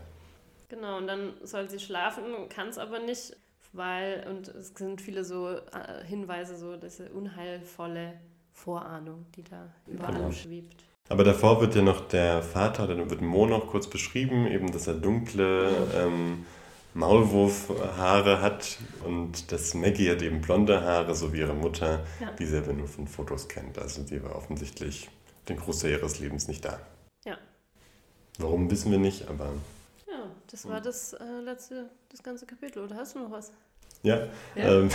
Genau, 0.68 0.98
und 0.98 1.06
dann 1.06 1.34
soll 1.42 1.70
sie 1.70 1.78
schlafen, 1.78 2.24
kann 2.50 2.68
es 2.68 2.76
aber 2.76 2.98
nicht, 2.98 3.36
weil, 3.72 4.26
und 4.28 4.48
es 4.48 4.68
sind 4.74 5.00
viele 5.00 5.24
so 5.24 5.48
äh, 5.48 6.04
Hinweise, 6.04 6.56
so 6.56 6.76
diese 6.76 7.10
unheilvolle 7.10 8.14
Vorahnung, 8.52 9.26
die 9.36 9.44
da 9.44 9.72
über 9.86 10.06
genau. 10.06 10.18
allem 10.18 10.32
schwebt. 10.32 10.84
Aber 11.08 11.24
davor 11.24 11.60
wird 11.60 11.74
ja 11.74 11.82
noch 11.82 12.08
der 12.08 12.42
Vater, 12.42 12.86
dann 12.86 13.08
wird 13.08 13.22
Mo 13.22 13.46
noch 13.46 13.68
kurz 13.68 13.86
beschrieben, 13.88 14.46
eben, 14.46 14.72
dass 14.72 14.86
er 14.86 14.94
dunkle, 14.94 15.70
ähm, 15.94 16.44
Maulwurfhaare 16.94 18.40
hat 18.40 18.78
und 19.04 19.52
dass 19.52 19.74
Maggie 19.74 20.10
hat 20.10 20.22
eben 20.22 20.40
blonde 20.40 20.82
Haare, 20.82 21.14
so 21.14 21.32
wie 21.32 21.38
ihre 21.38 21.54
Mutter, 21.54 22.04
ja. 22.20 22.32
die 22.32 22.46
sie 22.46 22.58
aber 22.58 22.72
nur 22.72 22.88
von 22.88 23.06
Fotos 23.06 23.48
kennt. 23.48 23.78
Also 23.78 24.02
die 24.02 24.22
war 24.22 24.34
offensichtlich 24.34 25.08
den 25.48 25.58
Großteil 25.58 25.92
ihres 25.92 26.18
Lebens 26.18 26.48
nicht 26.48 26.64
da. 26.64 26.80
Ja. 27.24 27.38
Warum 28.38 28.70
wissen 28.70 28.90
wir 28.90 28.98
nicht, 28.98 29.28
aber. 29.28 29.52
Das 30.50 30.66
war 30.68 30.80
das 30.80 31.12
äh, 31.12 31.24
letzte, 31.44 31.90
das 32.10 32.22
ganze 32.22 32.46
Kapitel. 32.46 32.82
Oder 32.82 32.96
hast 32.96 33.14
du 33.14 33.20
noch 33.20 33.30
was? 33.30 33.52
Ja, 34.02 34.28
ja. 34.54 34.80
Ähm, 34.80 34.88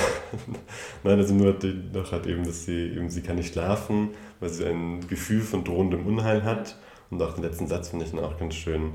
nein, 1.04 1.20
also 1.20 1.34
nur 1.34 1.56
noch 1.94 2.12
hat 2.12 2.26
eben, 2.26 2.46
dass 2.46 2.66
sie 2.66 2.90
eben, 2.96 3.10
sie 3.10 3.22
kann 3.22 3.36
nicht 3.36 3.54
schlafen, 3.54 4.10
weil 4.40 4.50
sie 4.50 4.66
ein 4.66 5.08
Gefühl 5.08 5.42
von 5.42 5.64
drohendem 5.64 6.06
Unheil 6.08 6.44
hat. 6.44 6.78
Und 7.10 7.22
auch 7.22 7.34
den 7.34 7.44
letzten 7.44 7.68
Satz 7.68 7.90
finde 7.90 8.06
ich 8.06 8.12
dann 8.12 8.24
auch 8.24 8.40
ganz 8.40 8.56
schön 8.56 8.94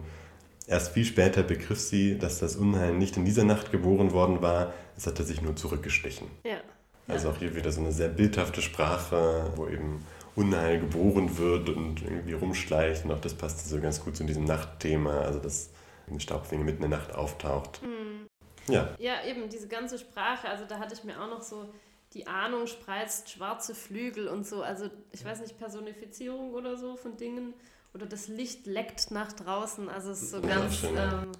Erst 0.69 0.93
viel 0.93 1.07
später 1.07 1.43
begriff 1.43 1.81
sie, 1.81 2.19
dass 2.19 2.41
das 2.41 2.57
Unheil 2.57 2.93
nicht 2.93 3.17
in 3.17 3.25
dieser 3.25 3.45
Nacht 3.45 3.73
geboren 3.73 4.13
worden 4.13 4.43
war, 4.43 4.75
es 4.99 5.07
hatte 5.07 5.25
sich 5.25 5.41
nur 5.41 5.57
zurückgestichen. 5.57 6.29
Ja. 6.45 6.59
Also 7.07 7.31
auch 7.31 7.39
hier 7.39 7.57
wieder 7.57 7.73
so 7.73 7.81
eine 7.81 7.91
sehr 7.91 8.11
bildhafte 8.11 8.61
Sprache, 8.61 9.51
wo 9.57 9.67
eben 9.67 10.05
Unheil 10.37 10.79
geboren 10.79 11.39
wird 11.39 11.71
und 11.71 12.03
irgendwie 12.03 12.35
rumschleicht. 12.35 13.07
Und 13.07 13.13
auch 13.13 13.21
das 13.21 13.33
passte 13.33 13.67
so 13.67 13.81
ganz 13.81 14.05
gut 14.05 14.15
zu 14.15 14.25
diesem 14.25 14.45
Nachtthema, 14.45 15.23
also 15.23 15.39
dass 15.39 15.71
eine 16.11 16.21
Staubfinge 16.21 16.65
mitten 16.65 16.83
in 16.83 16.91
der 16.91 16.99
Nacht 16.99 17.15
auftaucht. 17.15 17.83
Mhm. 17.83 18.29
Ja. 18.69 18.95
Ja, 18.99 19.25
eben 19.25 19.49
diese 19.49 19.69
ganze 19.69 19.99
Sprache, 19.99 20.49
also 20.49 20.65
da 20.67 20.79
hatte 20.79 20.95
ich 20.95 21.05
mir 21.05 21.21
auch 21.21 21.29
noch 21.29 21.43
so, 21.43 21.69
die 22.15 22.27
Ahnung 22.27 22.67
spreizt 22.67 23.31
schwarze 23.31 23.75
Flügel 23.75 24.29
und 24.29 24.47
so, 24.47 24.63
also 24.63 24.89
ich 25.13 25.25
weiß 25.25 25.41
nicht, 25.41 25.59
Personifizierung 25.59 26.55
oder 26.55 26.77
so 26.77 26.97
von 26.97 27.17
Dingen 27.17 27.55
oder 27.95 28.07
das 28.07 28.29
Licht 28.29 28.67
leckt 28.67 29.11
nach 29.11 29.33
draußen. 29.33 29.89
Also 29.89 30.11
es 30.11 30.23
ist 30.23 30.31
so 30.31 30.41
ganz, 30.41 30.83
ja, 30.83 31.23
ähm, 31.23 31.33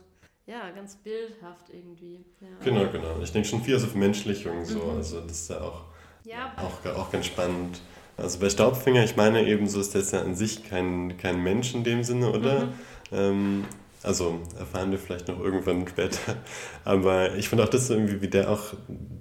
ja 0.47 0.71
ganz 0.71 0.97
bildhaft 0.97 1.71
irgendwie. 1.71 2.25
Ja. 2.41 2.49
Genau, 2.65 2.91
genau. 2.91 3.21
Ich 3.23 3.33
denke 3.33 3.49
schon 3.49 3.63
viel 3.63 3.79
so 3.79 3.87
auf 3.87 3.93
Vermenschlichung 3.93 4.65
so. 4.65 4.79
Mhm. 4.79 4.97
Also 4.97 5.21
das 5.21 5.41
ist 5.41 5.51
ja 5.51 5.61
auch, 5.61 5.85
ja. 6.25 6.53
auch, 6.57 6.85
auch 6.97 7.11
ganz 7.11 7.27
spannend. 7.27 7.81
Also 8.17 8.41
bei 8.41 8.51
Staubfinger, 8.51 9.05
ich 9.05 9.17
meine 9.17 9.47
eben, 9.47 9.69
so 9.69 9.81
ist 9.81 9.95
das 9.95 10.11
ja 10.11 10.21
an 10.23 10.35
sich 10.35 10.65
kein, 10.65 11.17
kein 11.19 11.43
Mensch 11.43 11.75
in 11.75 11.85
dem 11.85 12.03
Sinne, 12.03 12.33
oder? 12.33 12.67
Mhm. 12.67 12.73
Ähm, 13.13 13.65
also 14.03 14.41
erfahren 14.59 14.91
wir 14.91 14.99
vielleicht 14.99 15.29
noch 15.29 15.41
irgendwann 15.41 15.87
später. 15.89 16.37
Aber 16.85 17.35
ich 17.37 17.49
finde 17.49 17.65
auch 17.65 17.69
das 17.69 17.91
irgendwie, 17.91 18.21
wie 18.23 18.29
der 18.29 18.51
auch 18.51 18.75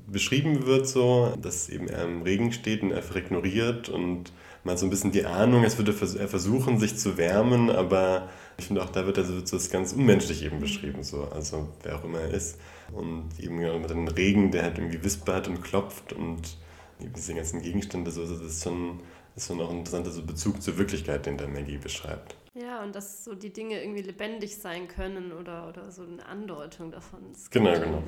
beschrieben 0.07 0.65
wird, 0.65 0.87
so, 0.87 1.33
dass 1.41 1.69
eben 1.69 1.87
er 1.87 2.05
im 2.05 2.21
Regen 2.21 2.51
steht 2.53 2.83
und 2.83 2.93
einfach 2.93 3.15
ignoriert 3.15 3.89
und 3.89 4.31
man 4.63 4.77
so 4.77 4.85
ein 4.85 4.89
bisschen 4.89 5.11
die 5.11 5.25
Ahnung, 5.25 5.63
es 5.63 5.77
würde 5.77 5.95
er 6.19 6.27
versuchen, 6.27 6.79
sich 6.79 6.97
zu 6.97 7.17
wärmen, 7.17 7.69
aber 7.69 8.29
ich 8.57 8.65
finde 8.65 8.83
auch, 8.83 8.89
da 8.89 9.05
wird 9.05 9.17
also 9.17 9.33
so 9.45 9.57
das 9.57 9.69
ganz 9.69 9.93
unmenschlich 9.93 10.43
eben 10.43 10.59
beschrieben, 10.59 11.03
so, 11.03 11.23
also 11.23 11.69
wer 11.83 11.95
auch 11.95 12.03
immer 12.03 12.19
er 12.19 12.31
ist. 12.31 12.59
Und 12.91 13.29
eben 13.39 13.59
genau 13.59 13.79
mit 13.79 13.89
dem 13.89 14.07
Regen, 14.07 14.51
der 14.51 14.63
halt 14.63 14.77
irgendwie 14.77 15.03
wispert 15.03 15.47
und 15.47 15.63
klopft 15.63 16.13
und 16.13 16.57
diese 16.99 17.33
ganzen 17.33 17.61
Gegenstände, 17.61 18.11
so, 18.11 18.21
das 18.21 18.39
ist 18.41 18.63
schon, 18.63 18.99
ist 19.35 19.47
schon 19.47 19.61
auch 19.61 19.69
ein 19.69 19.79
interessanter 19.79 20.11
so 20.11 20.23
Bezug 20.23 20.61
zur 20.61 20.77
Wirklichkeit, 20.77 21.25
den 21.25 21.37
der 21.37 21.47
Maggie 21.47 21.77
beschreibt. 21.77 22.35
Ja, 22.77 22.83
und 22.83 22.93
dass 22.93 23.23
so 23.23 23.33
die 23.33 23.51
Dinge 23.51 23.81
irgendwie 23.81 24.03
lebendig 24.03 24.57
sein 24.57 24.87
können 24.87 25.31
oder, 25.31 25.67
oder 25.67 25.89
so 25.89 26.03
eine 26.03 26.23
Andeutung 26.23 26.91
davon. 26.91 27.33
Genau, 27.49 27.73
genau. 27.73 28.03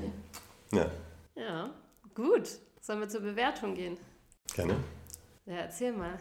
Ja. 0.72 0.92
Ja, 1.36 1.72
gut. 2.14 2.60
Sollen 2.80 3.00
wir 3.00 3.10
zur 3.10 3.22
Bewertung 3.22 3.74
gehen? 3.74 3.98
Gerne. 4.54 4.76
Ja, 5.48 5.56
erzähl 5.56 5.92
mal. 5.92 6.20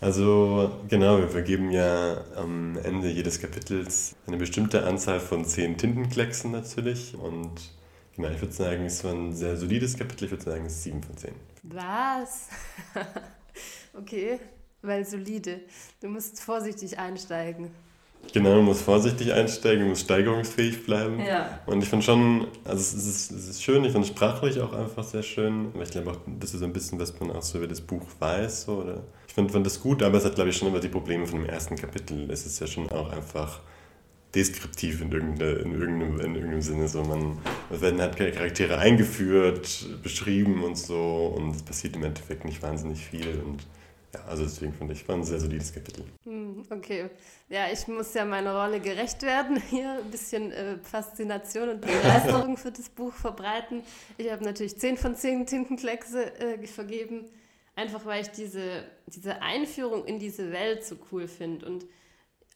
Also 0.00 0.80
genau, 0.88 1.18
wir 1.18 1.28
vergeben 1.28 1.70
ja 1.70 2.24
am 2.34 2.78
Ende 2.78 3.10
jedes 3.10 3.38
Kapitels 3.42 4.16
eine 4.26 4.38
bestimmte 4.38 4.86
Anzahl 4.86 5.20
von 5.20 5.44
zehn 5.44 5.76
Tintenklecksen 5.76 6.50
natürlich. 6.52 7.14
Und 7.14 7.60
genau, 8.16 8.30
ich 8.30 8.40
würde 8.40 8.54
sagen, 8.54 8.86
es 8.86 9.04
war 9.04 9.12
ein 9.12 9.34
sehr 9.34 9.58
solides 9.58 9.98
Kapitel. 9.98 10.24
Ich 10.24 10.30
würde 10.30 10.44
sagen, 10.44 10.64
es 10.64 10.76
ist 10.76 10.84
sieben 10.84 11.02
von 11.02 11.14
zehn. 11.18 11.34
Was? 11.64 12.48
okay, 13.92 14.40
weil 14.82 15.04
solide. 15.04 15.60
Du 16.00 16.08
musst 16.08 16.40
vorsichtig 16.40 16.98
einsteigen. 16.98 17.70
Genau, 18.32 18.56
man 18.56 18.66
muss 18.66 18.82
vorsichtig 18.82 19.32
einsteigen, 19.32 19.88
muss 19.88 20.00
steigerungsfähig 20.00 20.84
bleiben. 20.84 21.18
Ja. 21.20 21.60
Und 21.66 21.82
ich 21.82 21.88
finde 21.88 22.04
schon, 22.04 22.46
also 22.64 22.78
es 22.78 22.94
ist, 22.94 23.30
es 23.32 23.48
ist 23.48 23.62
schön, 23.62 23.82
ich 23.84 23.92
finde 23.92 24.06
sprachlich 24.06 24.60
auch 24.60 24.72
einfach 24.72 25.02
sehr 25.02 25.22
schön. 25.22 25.70
Aber 25.74 25.82
ich 25.82 25.90
glaube 25.90 26.10
auch, 26.10 26.16
das 26.38 26.52
ist 26.54 26.60
so 26.60 26.66
ein 26.66 26.72
bisschen, 26.72 27.00
was 27.00 27.18
man 27.18 27.32
auch 27.32 27.42
so 27.42 27.58
über 27.58 27.66
das 27.66 27.80
Buch 27.80 28.06
weiß. 28.18 28.62
So, 28.64 28.82
oder? 28.82 29.02
Ich 29.26 29.34
finde 29.34 29.52
find 29.52 29.66
das 29.66 29.80
gut, 29.80 30.02
aber 30.02 30.18
es 30.18 30.24
hat, 30.24 30.34
glaube 30.36 30.50
ich, 30.50 30.56
schon 30.56 30.68
immer 30.68 30.80
die 30.80 30.88
Probleme 30.88 31.26
von 31.26 31.40
dem 31.40 31.48
ersten 31.48 31.76
Kapitel. 31.76 32.30
Es 32.30 32.46
ist 32.46 32.60
ja 32.60 32.66
schon 32.66 32.88
auch 32.90 33.10
einfach 33.10 33.60
deskriptiv 34.34 35.00
in, 35.00 35.10
irgendeine, 35.10 35.52
in, 35.52 35.72
irgendeinem, 35.72 36.20
in 36.20 36.34
irgendeinem 36.34 36.62
Sinne. 36.62 36.88
So, 36.88 37.02
man, 37.02 37.38
es 37.70 37.80
werden 37.80 38.00
halt 38.00 38.16
Charaktere 38.16 38.78
eingeführt, 38.78 39.86
beschrieben 40.02 40.62
und 40.62 40.78
so. 40.78 41.34
Und 41.36 41.56
es 41.56 41.62
passiert 41.62 41.96
im 41.96 42.04
Endeffekt 42.04 42.44
nicht 42.44 42.62
wahnsinnig 42.62 43.00
viel. 43.00 43.42
Und 43.44 43.66
ja, 44.14 44.24
also 44.24 44.42
deswegen 44.42 44.72
finde 44.72 44.94
ich, 44.94 45.06
war 45.08 45.16
ein 45.16 45.24
sehr 45.24 45.38
solides 45.38 45.72
Kapitel. 45.72 46.04
Hm, 46.24 46.64
okay. 46.68 47.10
Ja, 47.48 47.70
ich 47.72 47.86
muss 47.86 48.12
ja 48.14 48.24
meiner 48.24 48.60
Rolle 48.60 48.80
gerecht 48.80 49.22
werden 49.22 49.60
hier, 49.70 50.00
ein 50.02 50.10
bisschen 50.10 50.50
äh, 50.50 50.78
Faszination 50.78 51.68
und 51.68 51.80
Begeisterung 51.80 52.56
für 52.56 52.72
das 52.72 52.88
Buch 52.88 53.12
verbreiten. 53.14 53.82
Ich 54.18 54.30
habe 54.30 54.44
natürlich 54.44 54.78
10 54.78 54.96
von 54.96 55.14
10 55.14 55.46
Tintenkleckse 55.46 56.40
äh, 56.40 56.66
vergeben, 56.66 57.26
einfach 57.76 58.04
weil 58.04 58.22
ich 58.22 58.30
diese, 58.30 58.84
diese 59.06 59.42
Einführung 59.42 60.04
in 60.04 60.18
diese 60.18 60.50
Welt 60.50 60.84
so 60.84 60.96
cool 61.12 61.28
finde 61.28 61.66
und 61.66 61.86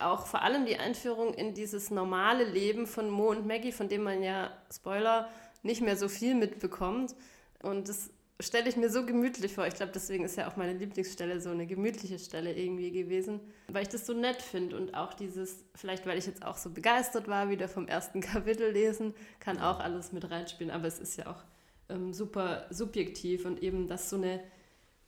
auch 0.00 0.26
vor 0.26 0.42
allem 0.42 0.66
die 0.66 0.76
Einführung 0.76 1.34
in 1.34 1.54
dieses 1.54 1.90
normale 1.90 2.44
Leben 2.44 2.86
von 2.88 3.08
Mo 3.10 3.30
und 3.30 3.46
Maggie, 3.46 3.72
von 3.72 3.88
dem 3.88 4.02
man 4.02 4.22
ja, 4.22 4.50
Spoiler, 4.72 5.30
nicht 5.62 5.82
mehr 5.82 5.96
so 5.96 6.08
viel 6.08 6.34
mitbekommt. 6.34 7.14
Und 7.62 7.88
das 7.88 8.10
stelle 8.40 8.68
ich 8.68 8.76
mir 8.76 8.90
so 8.90 9.06
gemütlich 9.06 9.54
vor. 9.54 9.66
Ich 9.66 9.74
glaube, 9.74 9.92
deswegen 9.92 10.24
ist 10.24 10.36
ja 10.36 10.48
auch 10.48 10.56
meine 10.56 10.72
Lieblingsstelle 10.72 11.40
so 11.40 11.50
eine 11.50 11.66
gemütliche 11.66 12.18
Stelle 12.18 12.52
irgendwie 12.52 12.90
gewesen, 12.90 13.40
weil 13.68 13.82
ich 13.82 13.88
das 13.88 14.06
so 14.06 14.12
nett 14.12 14.42
finde 14.42 14.76
und 14.76 14.94
auch 14.94 15.14
dieses, 15.14 15.64
vielleicht 15.74 16.06
weil 16.06 16.18
ich 16.18 16.26
jetzt 16.26 16.44
auch 16.44 16.56
so 16.56 16.70
begeistert 16.70 17.28
war, 17.28 17.48
wieder 17.48 17.68
vom 17.68 17.86
ersten 17.86 18.20
Kapitel 18.22 18.72
lesen, 18.72 19.14
kann 19.38 19.58
auch 19.58 19.80
alles 19.80 20.12
mit 20.12 20.30
reinspielen, 20.30 20.72
aber 20.72 20.86
es 20.86 20.98
ist 20.98 21.16
ja 21.16 21.28
auch 21.28 21.44
ähm, 21.88 22.12
super 22.12 22.66
subjektiv 22.70 23.44
und 23.44 23.62
eben, 23.62 23.86
dass 23.86 24.10
so 24.10 24.16
eine 24.16 24.40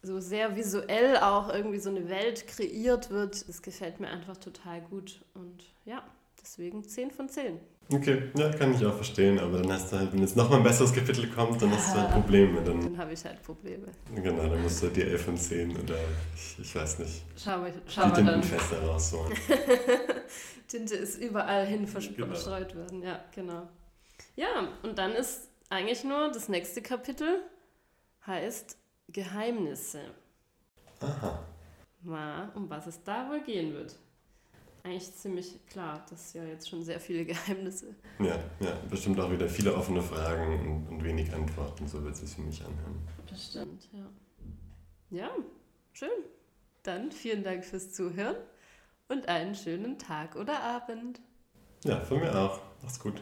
so 0.03 0.21
sehr 0.21 0.55
visuell 0.55 1.17
auch 1.17 1.53
irgendwie 1.53 1.81
so 1.81 1.91
eine 1.91 2.09
Welt 2.09 2.47
kreiert 2.47 3.11
wird, 3.11 3.49
das 3.49 3.61
gefällt 3.61 3.99
mir 3.99 4.09
einfach 4.09 4.37
total 4.37 4.81
gut 4.83 5.25
und 5.35 5.65
ja, 5.85 6.05
deswegen 6.41 6.85
10 6.85 7.11
von 7.11 7.29
10. 7.29 7.59
Okay, 7.89 8.31
ja, 8.37 8.51
kann 8.53 8.75
ich 8.75 8.85
auch 8.85 8.95
verstehen, 8.95 9.39
aber 9.39 9.59
dann 9.59 9.73
hast 9.73 9.93
du 9.93 9.99
halt, 9.99 10.13
wenn 10.13 10.21
jetzt 10.21 10.37
nochmal 10.37 10.59
ein 10.59 10.65
besseres 10.65 10.93
Kapitel 10.93 11.29
kommt, 11.29 11.63
dann 11.63 11.71
hast 11.71 11.95
du 11.95 12.01
halt 12.01 12.11
Probleme. 12.11 12.61
Dann, 12.63 12.81
dann 12.81 12.99
habe 12.99 13.13
ich 13.13 13.25
halt 13.25 13.41
Probleme. 13.45 13.87
Genau, 14.13 14.43
dann 14.43 14.61
musst 14.61 14.83
du 14.83 14.87
halt 14.87 14.97
die 14.97 15.03
11 15.03 15.25
von 15.25 15.37
10 15.37 15.71
oder 15.71 15.95
ich, 16.35 16.59
ich 16.59 16.75
weiß 16.75 16.99
nicht. 16.99 17.23
Schau 17.37 17.59
mal, 17.59 17.73
schau 17.87 18.09
die 18.09 18.15
Tintenfeste 18.15 18.83
rausholen. 18.83 19.33
Tinte 20.69 20.97
ist 20.97 21.21
überall 21.21 21.65
hin 21.65 21.87
verstreut 21.87 22.17
genau. 22.17 22.75
worden, 22.75 23.03
ja, 23.03 23.21
genau. 23.33 23.69
Ja, 24.35 24.69
und 24.83 24.99
dann 24.99 25.13
ist 25.13 25.49
eigentlich 25.69 26.03
nur 26.03 26.33
das 26.33 26.49
nächste 26.49 26.83
Kapitel 26.83 27.43
heißt 28.27 28.77
Geheimnisse. 29.09 30.01
Aha. 30.99 31.39
Mal, 32.03 32.51
um 32.57 32.69
was 32.69 32.89
es 32.89 33.05
da 33.05 33.29
wohl 33.31 33.43
gehen 33.43 33.75
wird 33.75 33.97
eigentlich 34.87 35.15
ziemlich 35.15 35.67
klar. 35.67 36.05
Das 36.09 36.33
sind 36.33 36.45
ja 36.45 36.49
jetzt 36.49 36.69
schon 36.69 36.83
sehr 36.85 37.01
viele 37.01 37.25
Geheimnisse. 37.27 37.95
Ja, 38.19 38.39
ja, 38.61 38.73
bestimmt 38.89 39.21
auch 39.21 39.31
wieder 39.31 39.49
viele 39.49 39.75
offene 39.75 40.03
Fragen 40.03 40.61
und, 40.61 40.89
und 40.89 41.05
wenig 41.05 41.33
Antworten, 41.33 41.87
so 41.87 42.03
wird 42.03 42.15
es 42.15 42.21
sich 42.21 42.31
für 42.31 42.43
mich 42.43 42.65
anhören. 42.65 42.97
Das 43.29 43.45
stimmt, 43.47 43.89
ja. 43.93 44.07
Ja, 45.11 45.31
schön. 45.93 46.09
Dann 46.83 47.11
vielen 47.11 47.43
Dank 47.43 47.65
fürs 47.65 47.93
Zuhören 47.93 48.37
und 49.09 49.29
einen 49.29 49.55
schönen 49.55 49.99
Tag 49.99 50.37
oder 50.37 50.61
Abend. 50.63 51.21
Ja, 51.85 52.01
von 52.01 52.21
mir 52.21 52.35
auch. 52.37 52.61
Mach's 52.83 52.99
gut. 52.99 53.21